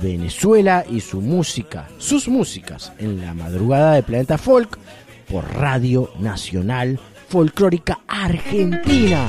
[0.02, 4.80] Venezuela y su música, sus músicas en la madrugada de Planeta Folk
[5.32, 7.00] por Radio Nacional
[7.30, 9.28] Folclórica Argentina.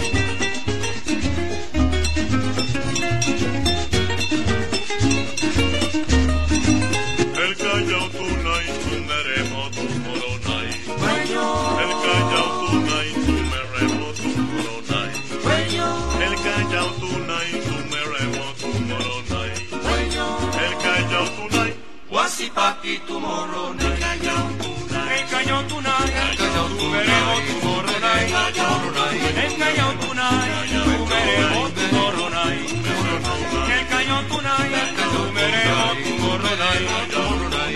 [36.87, 37.73] Callao tunay,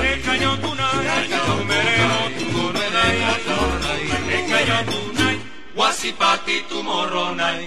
[0.03, 4.03] el callao tunay, tu veremos tu moronay,
[4.35, 5.37] el callao tunay,
[5.75, 7.61] Guasipati tu moronay.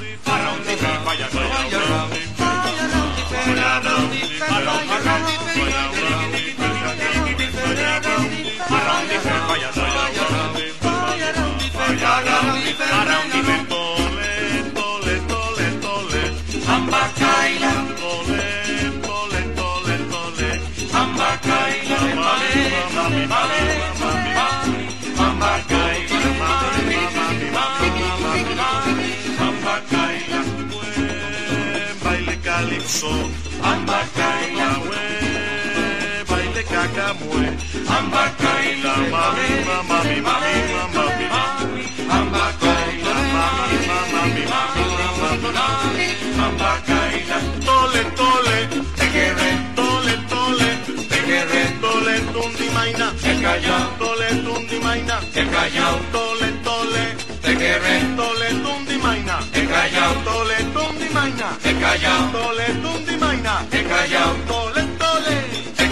[59.75, 63.14] callao, tole, tundi maina, el callao, tole, tundi
[63.45, 65.37] maina, el callao, tole, tole,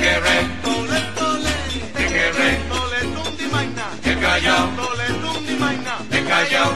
[0.00, 0.34] callao,
[0.64, 1.54] tole, tole,
[1.94, 6.72] te querré, tole, tundi maina, el callao, tole, tundi maina, el callao,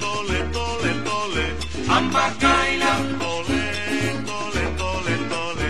[0.00, 1.44] tole, tole, tole,
[1.88, 3.60] ambacaila, tole,
[4.28, 5.68] tole, tole, tole,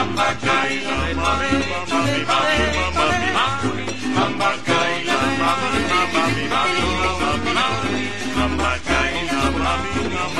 [0.00, 1.50] ambacaila, mami,
[1.92, 2.58] mami, mami,
[2.96, 3.84] mami, mami,
[4.24, 6.95] ambacaila, mami, mami, mami, mami,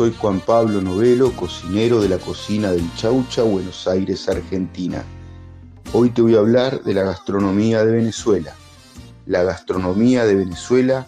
[0.00, 5.04] Soy Juan Pablo Novelo, cocinero de la cocina del Chaucha, Buenos Aires, Argentina.
[5.92, 8.54] Hoy te voy a hablar de la gastronomía de Venezuela.
[9.26, 11.06] La gastronomía de Venezuela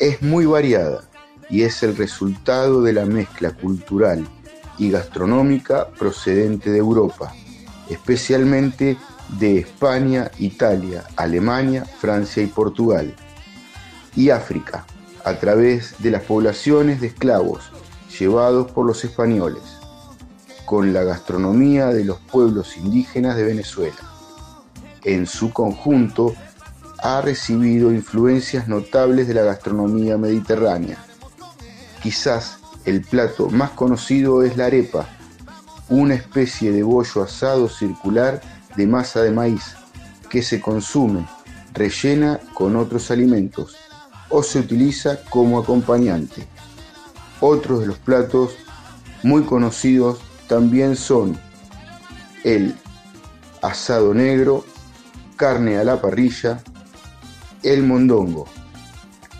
[0.00, 1.04] es muy variada
[1.48, 4.26] y es el resultado de la mezcla cultural
[4.78, 7.32] y gastronómica procedente de Europa,
[7.88, 8.96] especialmente
[9.38, 13.14] de España, Italia, Alemania, Francia y Portugal,
[14.16, 14.86] y África,
[15.24, 17.70] a través de las poblaciones de esclavos
[18.18, 19.62] llevados por los españoles.
[20.64, 23.98] con la gastronomía de los pueblos indígenas de Venezuela.
[25.02, 26.34] En su conjunto,
[27.02, 30.96] ha recibido influencias notables de la gastronomía mediterránea.
[32.02, 35.06] Quizás el plato más conocido es la arepa,
[35.90, 38.40] una especie de bollo asado circular
[38.74, 39.76] de masa de maíz
[40.30, 41.26] que se consume
[41.74, 43.76] rellena con otros alimentos
[44.30, 46.48] o se utiliza como acompañante.
[47.40, 48.56] Otros de los platos
[49.22, 51.38] muy conocidos también son
[52.44, 52.74] el
[53.62, 54.64] asado negro,
[55.36, 56.62] carne a la parrilla,
[57.62, 58.46] el mondongo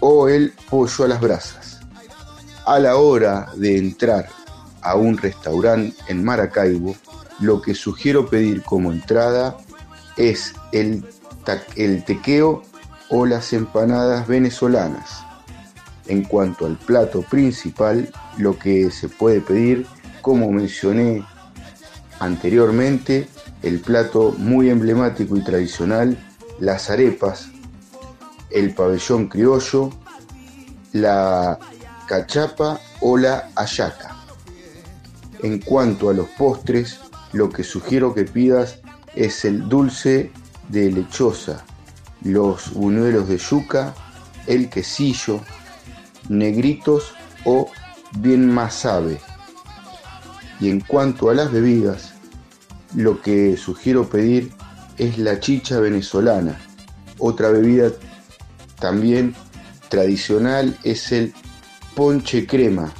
[0.01, 1.81] o el pollo a las brasas.
[2.67, 4.29] A la hora de entrar
[4.81, 6.97] a un restaurante en Maracaibo,
[7.41, 9.57] lo que sugiero pedir como entrada
[10.17, 11.05] es el,
[11.77, 12.63] el tequeo
[13.11, 15.24] o las empanadas venezolanas.
[16.07, 19.87] En cuanto al plato principal, lo que se puede pedir,
[20.21, 21.25] como mencioné
[22.21, 23.29] anteriormente,
[23.63, 26.19] el plato muy emblemático y tradicional,
[26.61, 27.49] las arepas,
[28.51, 29.91] el pabellón criollo,
[30.93, 31.59] la
[32.07, 34.17] cachapa o la ayaca.
[35.43, 37.01] En cuanto a los postres,
[37.33, 38.79] lo que sugiero que pidas
[39.15, 40.31] es el dulce
[40.69, 41.65] de lechosa,
[42.23, 43.95] los buñuelos de yuca,
[44.47, 45.41] el quesillo,
[46.29, 47.13] negritos
[47.45, 47.71] o
[48.19, 49.21] bien masabe.
[50.61, 52.15] Y en cuanto a las bebidas,
[52.95, 54.53] lo que sugiero pedir
[54.99, 56.61] es la chicha venezolana.
[57.19, 57.91] Otra bebida
[58.79, 59.35] también
[59.89, 61.35] tradicional es el
[61.95, 62.93] ponche crema,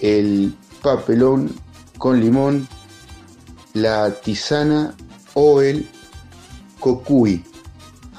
[0.00, 1.54] el papelón
[1.98, 2.68] con limón,
[3.74, 4.94] la tisana
[5.34, 5.88] o el
[6.80, 7.44] cocuy,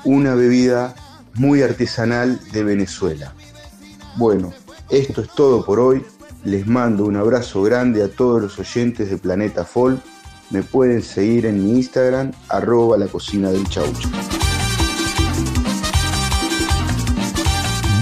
[0.03, 0.95] una bebida
[1.35, 3.33] muy artesanal de Venezuela.
[4.15, 4.51] Bueno,
[4.89, 6.03] esto es todo por hoy.
[6.43, 9.99] Les mando un abrazo grande a todos los oyentes de Planeta Folk.
[10.49, 14.09] Me pueden seguir en mi Instagram, arroba la cocina del chaucho.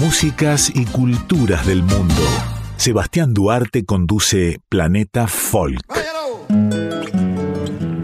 [0.00, 2.22] Músicas y culturas del mundo.
[2.76, 5.82] Sebastián Duarte conduce Planeta Folk.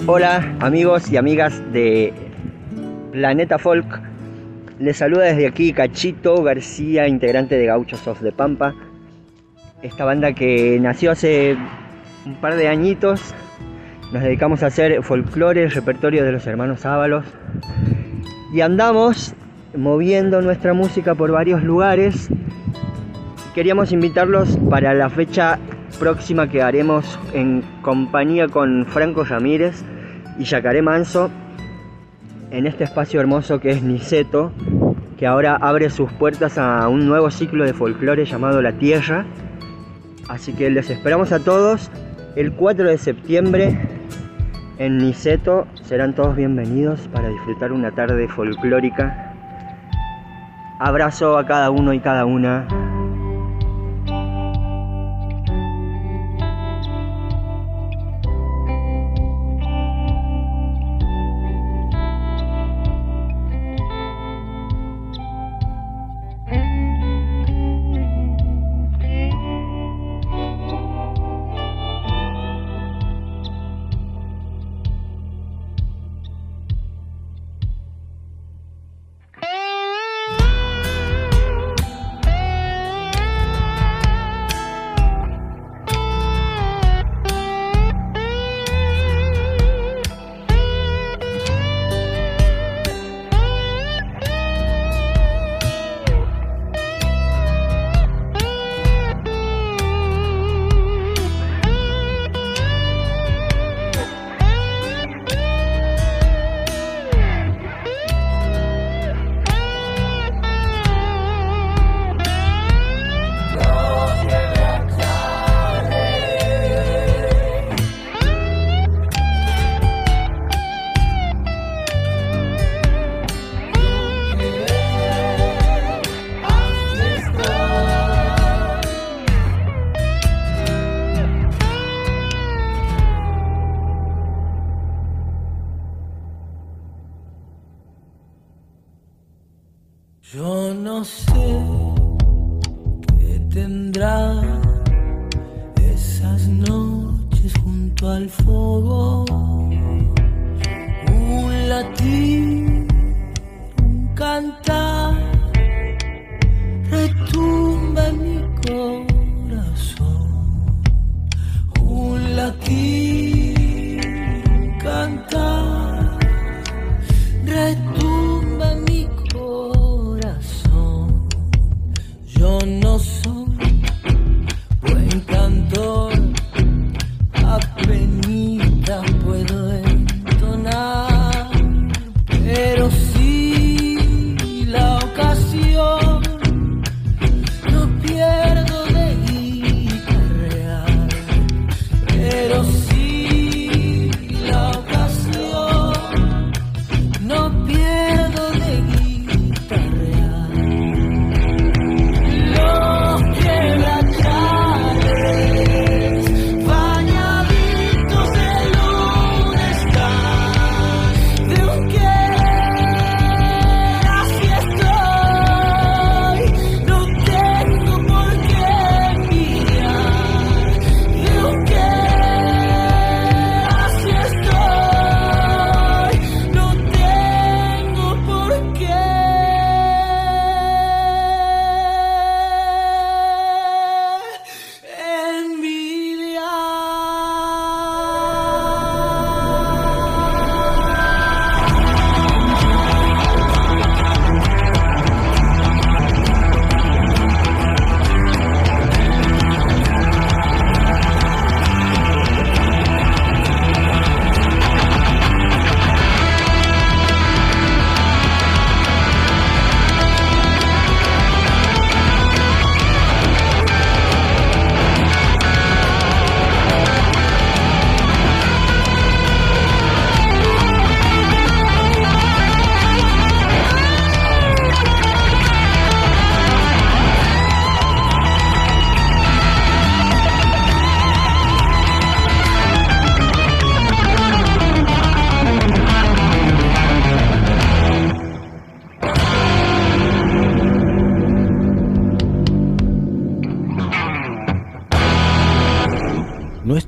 [0.07, 2.13] Hola amigos y amigas de
[3.13, 4.14] Planeta Folk.
[4.81, 8.75] Les saluda desde aquí Cachito García, integrante de Gauchos of the Pampa.
[9.83, 11.57] Esta banda que nació hace
[12.27, 13.35] un par de añitos.
[14.13, 17.25] Nos dedicamos a hacer folclore, repertorio de los hermanos Ábalos.
[18.53, 19.35] Y andamos
[19.77, 22.29] moviendo nuestra música por varios lugares.
[23.55, 25.61] Queríamos invitarlos para la fecha
[26.01, 29.85] próxima que haremos en compañía con Franco Ramírez
[30.37, 31.31] y Yacaré Manso
[32.51, 34.53] en este espacio hermoso que es Niceto,
[35.19, 39.27] que ahora abre sus puertas a un nuevo ciclo de folclore llamado La Tierra.
[40.29, 41.91] Así que les esperamos a todos
[42.37, 43.79] el 4 de septiembre
[44.79, 45.67] en Niceto.
[45.83, 49.33] Serán todos bienvenidos para disfrutar una tarde folclórica.
[50.81, 52.67] Abrazo a cada uno y cada una.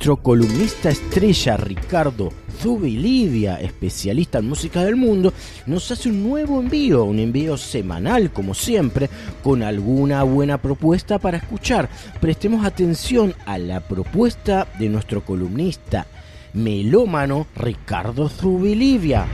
[0.06, 5.32] Nuestro columnista estrella Ricardo Zubilivia, especialista en música del mundo,
[5.66, 9.10] nos hace un nuevo envío, un envío semanal como siempre,
[9.42, 11.88] con alguna buena propuesta para escuchar.
[12.20, 16.06] Prestemos atención a la propuesta de nuestro columnista
[16.52, 19.26] melómano Ricardo Zubilivia.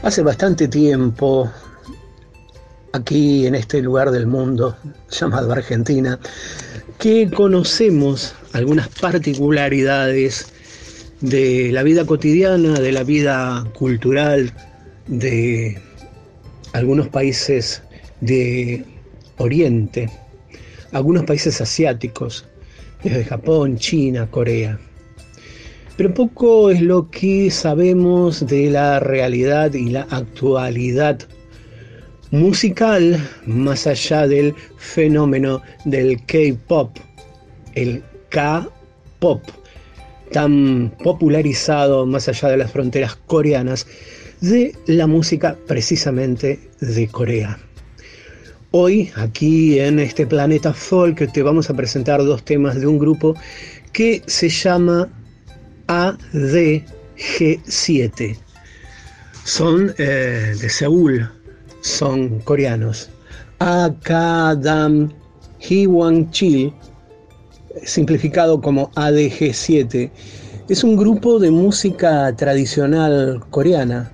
[0.00, 1.50] Hace bastante tiempo,
[2.92, 4.76] aquí en este lugar del mundo
[5.10, 6.20] llamado Argentina,
[6.98, 10.52] que conocemos algunas particularidades
[11.20, 14.52] de la vida cotidiana, de la vida cultural
[15.06, 15.78] de
[16.72, 17.82] algunos países
[18.20, 18.84] de
[19.36, 20.10] Oriente,
[20.92, 22.44] algunos países asiáticos,
[23.04, 24.78] desde Japón, China, Corea.
[25.96, 31.20] Pero poco es lo que sabemos de la realidad y la actualidad
[32.30, 36.96] musical más allá del fenómeno del K-pop,
[37.74, 39.42] el K-pop,
[40.32, 43.86] tan popularizado más allá de las fronteras coreanas,
[44.40, 47.58] de la música precisamente de Corea.
[48.70, 53.34] Hoy, aquí en este planeta folk, te vamos a presentar dos temas de un grupo
[53.92, 55.08] que se llama
[55.86, 58.36] ADG7.
[59.44, 61.30] Son eh, de Seúl,
[61.80, 63.08] son coreanos.
[63.58, 65.12] Akadam
[65.60, 66.72] Hiwang Chil,
[67.84, 70.10] simplificado como ADG7,
[70.68, 74.12] es un grupo de música tradicional coreana,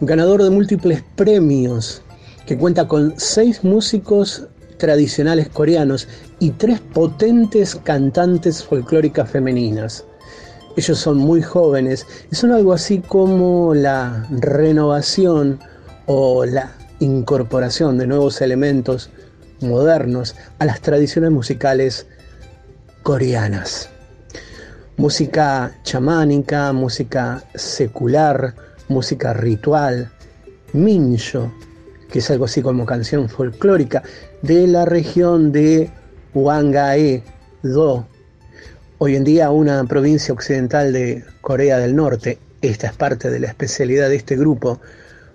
[0.00, 2.02] ganador de múltiples premios,
[2.46, 4.46] que cuenta con seis músicos
[4.78, 6.06] tradicionales coreanos
[6.38, 10.04] y tres potentes cantantes folclóricas femeninas.
[10.76, 15.58] Ellos son muy jóvenes y son algo así como la renovación
[16.04, 16.70] o la
[17.00, 19.10] incorporación de nuevos elementos
[19.60, 22.06] modernos a las tradiciones musicales
[23.02, 23.88] coreanas.
[24.96, 28.54] Música chamánica, música secular,
[28.88, 30.10] música ritual,
[30.72, 31.52] mincho,
[32.10, 34.02] que es algo así como canción folclórica,
[34.42, 35.90] de la región de
[36.34, 38.06] Hwanghae-do,
[38.98, 43.48] Hoy en día una provincia occidental de Corea del Norte, esta es parte de la
[43.48, 44.80] especialidad de este grupo,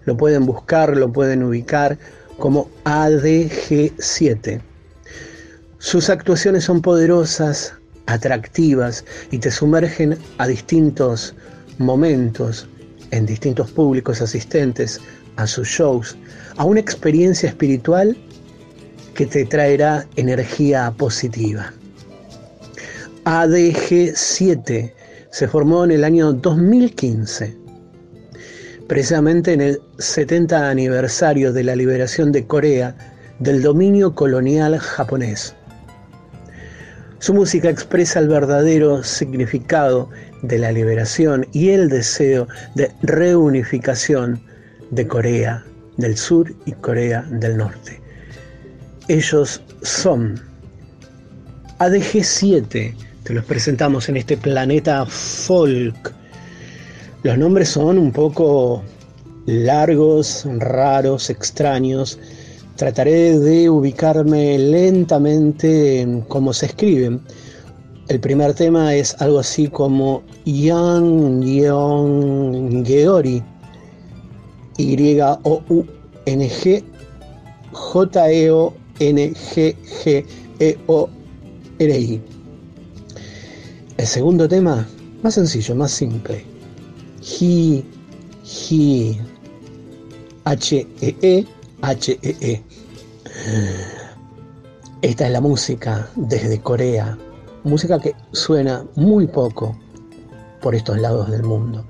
[0.06, 1.98] lo pueden buscar, lo pueden ubicar
[2.38, 4.62] como ADG7.
[5.78, 7.74] Sus actuaciones son poderosas,
[8.08, 11.34] atractivas y te sumergen a distintos
[11.78, 12.68] momentos,
[13.12, 15.00] en distintos públicos asistentes
[15.36, 16.18] a sus shows,
[16.58, 18.18] a una experiencia espiritual
[19.16, 21.74] que te traerá energía positiva.
[23.26, 24.94] ADG7
[25.32, 27.56] se formó en el año 2015,
[28.92, 32.94] precisamente en el 70 aniversario de la liberación de Corea
[33.40, 35.56] del dominio colonial japonés.
[37.20, 40.10] Su música expresa el verdadero significado
[40.42, 44.44] de la liberación y el deseo de reunificación
[44.90, 45.64] de Corea
[45.96, 47.98] del Sur y Corea del Norte.
[49.08, 50.38] Ellos son
[51.80, 52.94] ADG7,
[53.24, 56.21] te los presentamos en este planeta folk.
[57.24, 58.82] Los nombres son un poco
[59.46, 62.18] largos, raros, extraños.
[62.78, 67.22] Trataré de ubicarme lentamente en cómo se escriben.
[68.08, 73.44] El primer tema es algo así como Yang Yeon Geori.
[74.78, 75.94] Y-O-U-N-G
[77.72, 78.72] J-E-O-N-G-G-E-O-R-I.
[83.98, 84.88] El segundo tema,
[85.22, 86.51] más sencillo, más simple.
[87.24, 87.86] Hi,
[88.44, 89.22] hi,
[90.44, 91.46] H-E-E,
[91.84, 92.64] H-E-E.
[95.04, 97.16] Esta es la música desde Corea,
[97.64, 99.78] música que suena muy poco
[100.62, 101.86] por estos lados del mundo,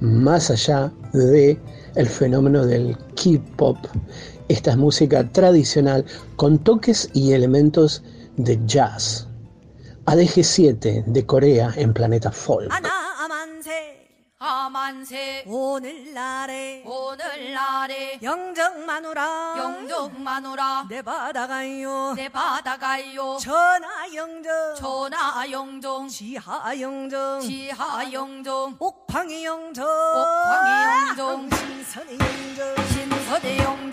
[0.00, 1.60] más allá de
[1.94, 3.76] el fenómeno del K-pop.
[4.48, 8.02] Esta es música tradicional con toques y elementos
[8.38, 9.28] de jazz.
[10.06, 12.72] ADG7 de Corea en Planeta Folk.
[14.42, 15.44] 하만세.
[15.46, 22.14] 오늘날에 오늘날에 영정마누라 영정마누라 내 바다가요.
[22.16, 23.36] 내 바다가요.
[23.40, 24.74] 전하영정.
[24.76, 26.08] 전하영정.
[26.08, 27.40] 지하영정.
[27.40, 28.76] 지하영정.
[28.80, 29.86] 옥황이영정.
[29.86, 31.48] 옥황이영정.
[31.50, 32.86] 신선의 영정.
[32.88, 33.91] 신선의 영정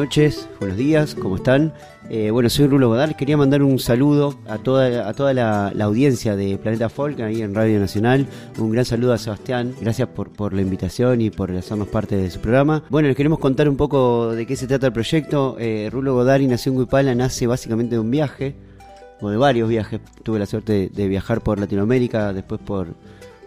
[0.00, 1.74] noches, buenos días, ¿cómo están?
[2.08, 6.36] Eh, bueno, soy Rulo Godal, quería mandar un saludo a toda, a toda la, audiencia
[6.36, 8.26] de Planeta Folk ahí en Radio Nacional.
[8.56, 12.30] Un gran saludo a Sebastián, gracias por, por la invitación y por hacernos parte de
[12.30, 12.82] su programa.
[12.88, 15.56] Bueno, les queremos contar un poco de qué se trata el proyecto.
[15.58, 18.54] Eh, Rulo Godal y Nación Guipala nace básicamente de un viaje,
[19.20, 20.00] o de varios viajes.
[20.22, 22.94] Tuve la suerte de, de viajar por Latinoamérica, después por,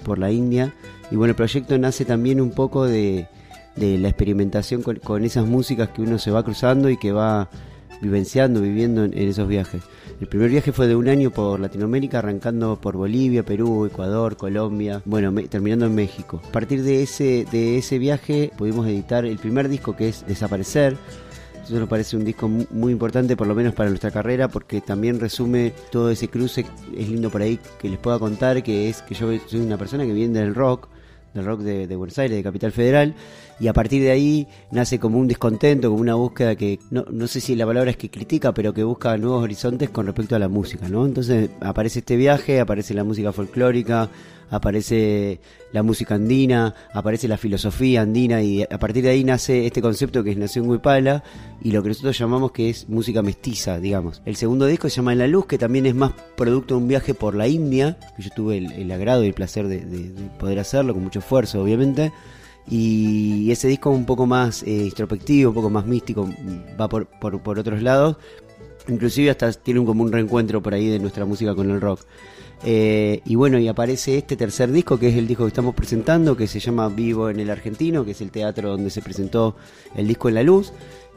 [0.05, 0.71] por la India.
[1.09, 3.27] Y bueno, el proyecto nace también un poco de,
[3.75, 7.49] de la experimentación con, esas músicas que uno se va cruzando y que va
[8.01, 9.81] vivenciando, viviendo en, esos viajes.
[10.19, 15.01] El primer viaje fue de un año por Latinoamérica, arrancando por Bolivia, Perú, Ecuador, Colombia,
[15.05, 16.41] bueno, me- terminando en México.
[16.47, 20.97] A partir de ese, de ese viaje pudimos editar el primer disco que es Desaparecer.
[21.63, 24.81] Eso nos parece un disco mu- muy importante, por lo menos para nuestra carrera, porque
[24.81, 26.65] también resume todo ese cruce.
[26.95, 30.05] Es lindo por ahí que les pueda contar que es que yo soy una persona
[30.05, 30.89] que viene del rock,
[31.33, 33.15] del rock de, Buenos Aires, de Capital Federal,
[33.59, 37.27] y a partir de ahí nace como un descontento, como una búsqueda que, no, no
[37.27, 40.39] sé si la palabra es que critica, pero que busca nuevos horizontes con respecto a
[40.39, 41.05] la música, ¿no?
[41.05, 44.09] Entonces aparece este viaje, aparece la música folclórica,
[44.49, 45.39] aparece
[45.71, 50.23] la música andina, aparece la filosofía andina y a partir de ahí nace este concepto
[50.23, 51.23] que es Nación Huipala
[51.61, 54.21] y lo que nosotros llamamos que es música mestiza, digamos.
[54.25, 56.87] El segundo disco se llama En la Luz, que también es más producto de un
[56.87, 60.21] viaje por la India, que yo tuve el, agrado y el placer de, de- de
[60.39, 62.11] poder hacerlo con mucho esfuerzo, obviamente.
[62.69, 66.29] Y ese disco es un poco más eh, introspectivo, un poco más místico,
[66.79, 67.07] va por,
[67.59, 68.17] otros lados.
[68.87, 72.01] Inclusive hasta tiene un, como un reencuentro por ahí de nuestra música con el rock.
[72.65, 76.37] Eh, y bueno, y aparece este tercer disco, que es el disco que estamos presentando,
[76.37, 79.55] que se llama Vivo en el Argentino, que es el teatro donde se presentó
[79.95, 80.71] el disco en la luz,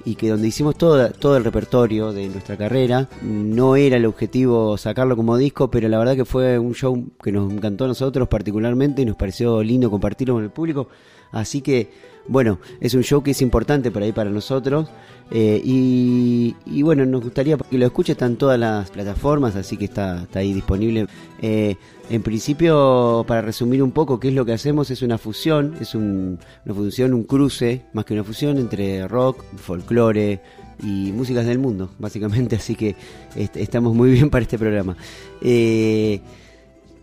[0.05, 3.09] y que donde hicimos todo, todo el repertorio de nuestra carrera.
[3.23, 7.33] No era el objetivo sacarlo como disco, pero la verdad que fue un show que
[7.33, 10.89] nos encantó a nosotros particularmente y nos pareció lindo compartirlo con el público.
[11.33, 11.91] Así que,
[12.29, 14.89] bueno, es un show que es importante por ahí para nosotros.
[15.31, 19.77] Eh, y, y bueno, nos gustaría que lo escuche, está en todas las plataformas, así
[19.77, 21.07] que está, está ahí disponible.
[21.43, 21.77] Eh,
[22.09, 25.95] en principio, para resumir un poco qué es lo que hacemos, es una fusión, es
[25.97, 30.41] un- una fusión, un cruce, más que una fusión entre rock, folclore
[30.83, 32.95] y músicas del mundo, básicamente, así que
[33.35, 34.97] est- estamos muy bien para este programa.
[35.43, 36.21] Eh,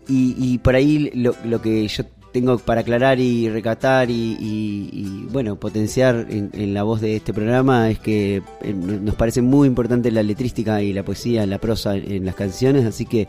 [0.08, 5.54] y, y por ahí lo, lo que yo tengo para aclarar y recatar y, bueno,
[5.54, 10.24] potenciar en, la voz de este programa es que eh, nos parece muy importante la
[10.24, 13.28] letrística y la poesía, la prosa en, las canciones, así que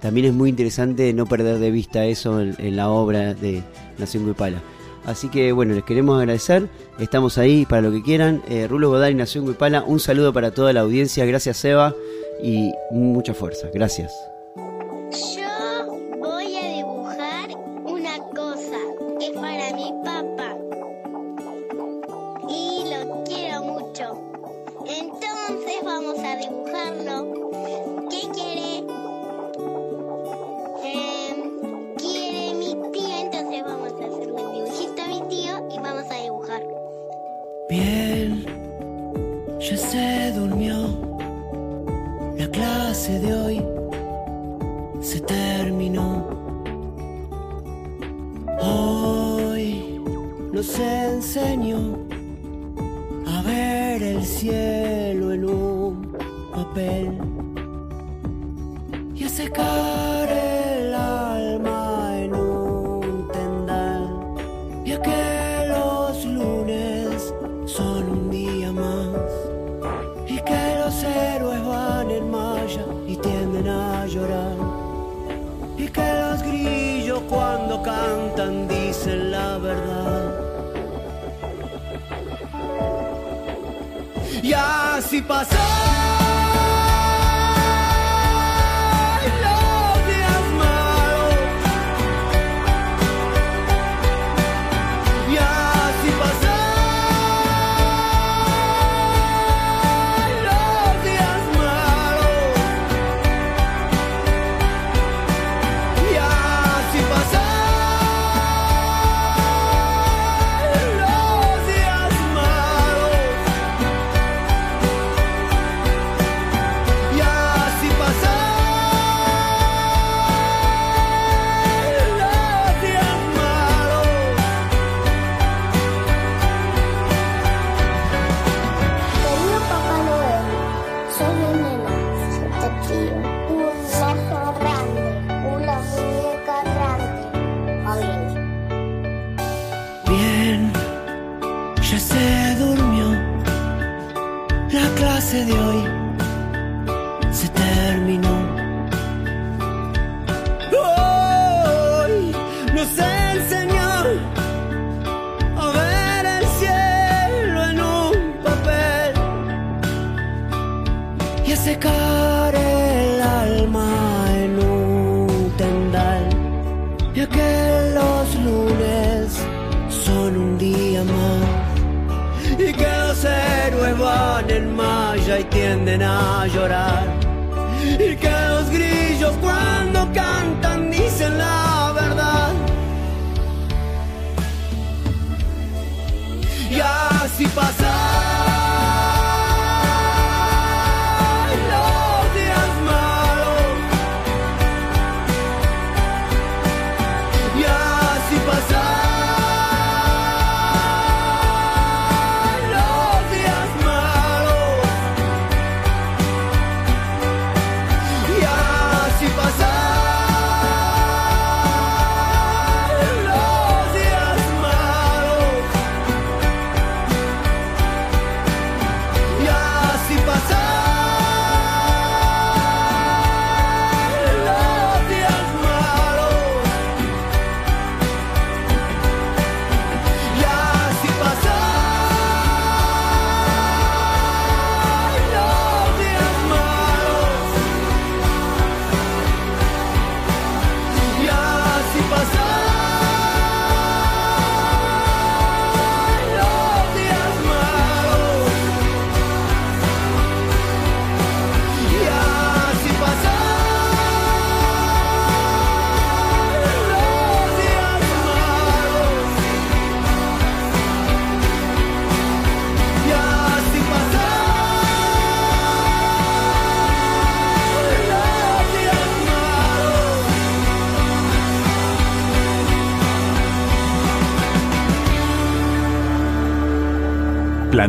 [0.00, 3.62] también es muy interesante no perder de vista eso en, en la obra de
[3.98, 4.62] Nación Guipala.
[5.04, 8.42] Así que bueno, les queremos agradecer, estamos ahí para lo que quieran.
[8.48, 11.94] Eh, Rulo Godal y Nación Guipala, un saludo para toda la audiencia, gracias Seba
[12.42, 14.10] y mucha fuerza, gracias.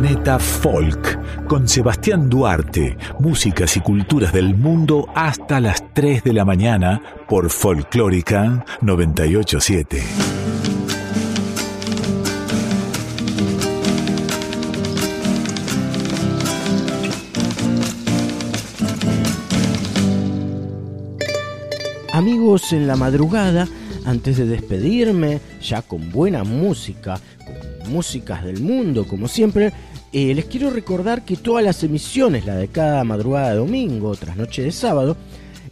[0.00, 6.46] Planeta Folk con Sebastián Duarte, músicas y culturas del mundo hasta las 3 de la
[6.46, 10.02] mañana por Folclórica 987.
[22.14, 23.68] Amigos, en la madrugada,
[24.06, 27.20] antes de despedirme, ya con buena música,
[27.90, 29.72] músicas del mundo, como siempre,
[30.12, 34.36] eh, les quiero recordar que todas las emisiones, la de cada madrugada de domingo, tras
[34.36, 35.16] noche de sábado,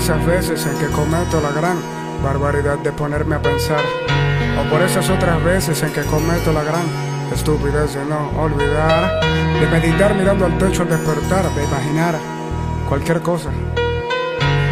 [0.00, 1.76] Esas veces en que cometo la gran
[2.24, 3.84] barbaridad de ponerme a pensar,
[4.58, 6.84] o por esas otras veces en que cometo la gran
[7.34, 9.20] estupidez de no olvidar,
[9.60, 12.14] de meditar mirando al techo al despertar, de imaginar
[12.88, 13.50] cualquier cosa.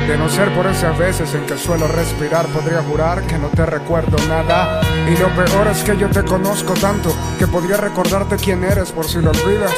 [0.09, 3.67] De no ser por esas veces en que suelo respirar, podría jurar que no te
[3.67, 4.81] recuerdo nada.
[5.07, 9.07] Y lo peor es que yo te conozco tanto que podría recordarte quién eres por
[9.07, 9.75] si lo olvidas.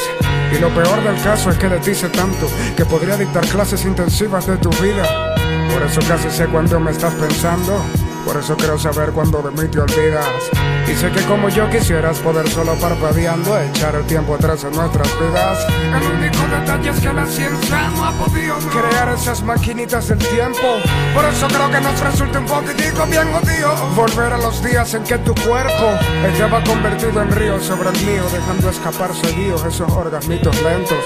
[0.52, 2.46] Y lo peor del caso es que de ti sé tanto
[2.76, 5.39] que podría dictar clases intensivas de tu vida.
[5.72, 7.84] Por eso casi sé cuando me estás pensando.
[8.24, 10.79] Por eso quiero saber cuando de mí te olvidas.
[10.90, 15.08] Y sé que como yo quisieras poder solo parpadeando echar el tiempo atrás en nuestras
[15.20, 15.64] vidas.
[15.68, 20.80] El único detalle es que la ciencia no ha podido crear esas maquinitas del tiempo.
[21.14, 25.04] Por eso creo que nos resulta un poquitico bien odio volver a los días en
[25.04, 25.96] que tu cuerpo
[26.26, 31.04] estaba convertido en río sobre el mío, dejando escapar seguidos esos orgasmitos lentos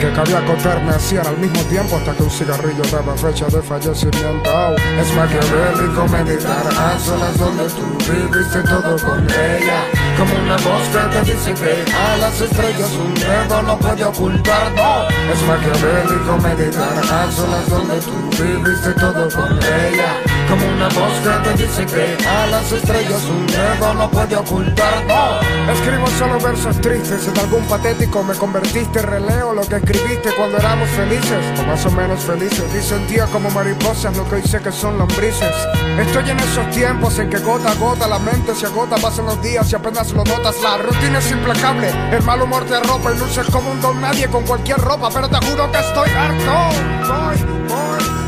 [0.00, 4.76] que cabía acotarme hacían al mismo tiempo hasta que un cigarrillo daba fecha de fallecimiento.
[5.00, 9.84] Es maquiavélico meditar a solas donde tú viviste todo con ella.
[10.18, 10.82] Como una voz
[11.24, 14.72] que que a las estrellas un dedo no puede ocultar.
[14.72, 20.33] No, es maquiavélico meditar a solas donde tú viviste todo con ella.
[20.54, 25.04] Como una voz que te dice que a las estrellas un dedo no puede ocultar.
[25.04, 27.26] No, escribo solo versos tristes.
[27.26, 31.90] En algún patético me convertiste, releo lo que escribiste cuando éramos felices, o más o
[31.90, 32.64] menos felices.
[32.72, 35.56] Y sentía como mariposas lo que hoy sé que son lombrices.
[35.98, 39.42] Estoy en esos tiempos en que gota a gota la mente se agota, pasan los
[39.42, 40.54] días y apenas lo notas.
[40.62, 44.28] La rutina es implacable, el mal humor te arropa y luces como un don nadie
[44.28, 45.08] con cualquier ropa.
[45.12, 46.78] Pero te juro que estoy harto.
[47.08, 48.23] Voy, voy.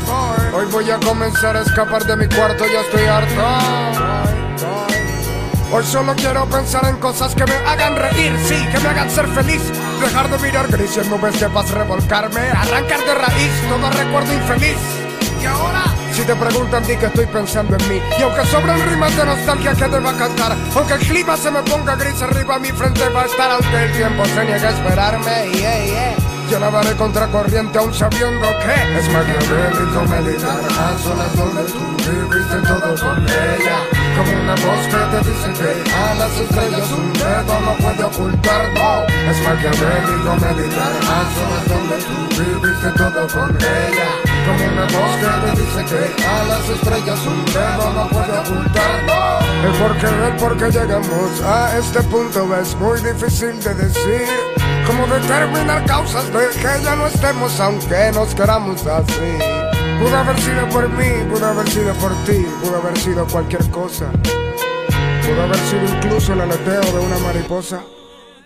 [0.53, 4.57] Hoy voy a comenzar a escapar de mi cuarto, ya estoy harto.
[5.71, 9.27] Hoy solo quiero pensar en cosas que me hagan reír, sí, que me hagan ser
[9.27, 9.61] feliz.
[9.99, 14.77] Dejar de mirar gris en nubes de paz, revolcarme, arrancar de raíz todo recuerdo infeliz.
[15.41, 18.01] Y ahora, si te preguntan, di que estoy pensando en mí.
[18.17, 21.95] Y aunque sobran rimas de nostalgia que a cantar, aunque el clima se me ponga
[21.95, 26.26] gris arriba, mi frente va a estar aunque el tiempo se niegue a esperarme.
[26.49, 30.95] Yo nadaré contracorriente aún sabiendo que es maquiavélico meditar a
[31.35, 33.77] donde tú viviste todo con ella.
[34.15, 38.73] Como una voz que te dice que a las estrellas un dedo no puede ocultar.
[38.73, 41.19] No, es maquiavélico meditar a
[41.67, 44.09] donde tú viviste todo con ella.
[44.47, 49.03] Como una voz que te dice que a las estrellas un dedo no puede ocultar.
[49.05, 54.56] No, el por qué, el por llegamos a este punto es muy difícil de decir.
[54.87, 59.37] Como determinar causas de que ya no estemos aunque nos queramos así.
[59.99, 64.05] Pudo haber sido por mí, pudo haber sido por ti, pudo haber sido cualquier cosa.
[65.25, 67.81] Pudo haber sido incluso el aleteo de una mariposa.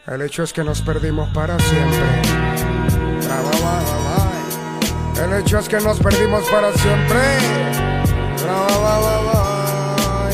[0.07, 2.22] El hecho es que nos perdimos para siempre.
[5.23, 7.19] El hecho es que nos perdimos para siempre.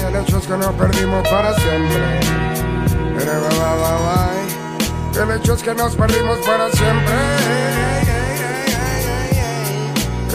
[0.07, 2.19] El hecho es que nos perdimos para siempre.
[5.19, 7.15] El hecho es que nos perdimos para siempre.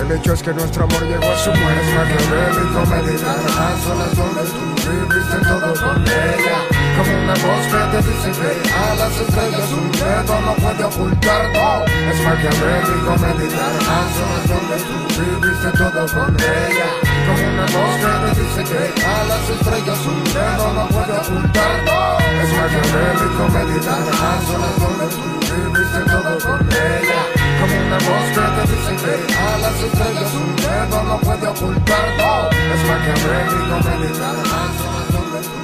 [0.00, 1.88] El hecho es que nuestro amor llegó a su muerte.
[1.88, 6.58] Es maquiavélico meditar a solas donde tú viviste todo con ella.
[6.98, 11.42] Como una voz que te dice que a las estrellas un dedo no puede ocultar.
[11.52, 13.12] No, es maquiavélico
[17.26, 21.74] como una mosca que dice que a las estrellas un dedo no puede apuntar
[22.42, 24.02] Es maquiavélico meditar
[24.34, 27.20] ángeles donde tú viviste todo con ella
[27.60, 32.06] Como una mosca que dice que a las estrellas un dedo no puede apuntar
[32.74, 35.61] Es maquiavélico meditar ángeles donde tú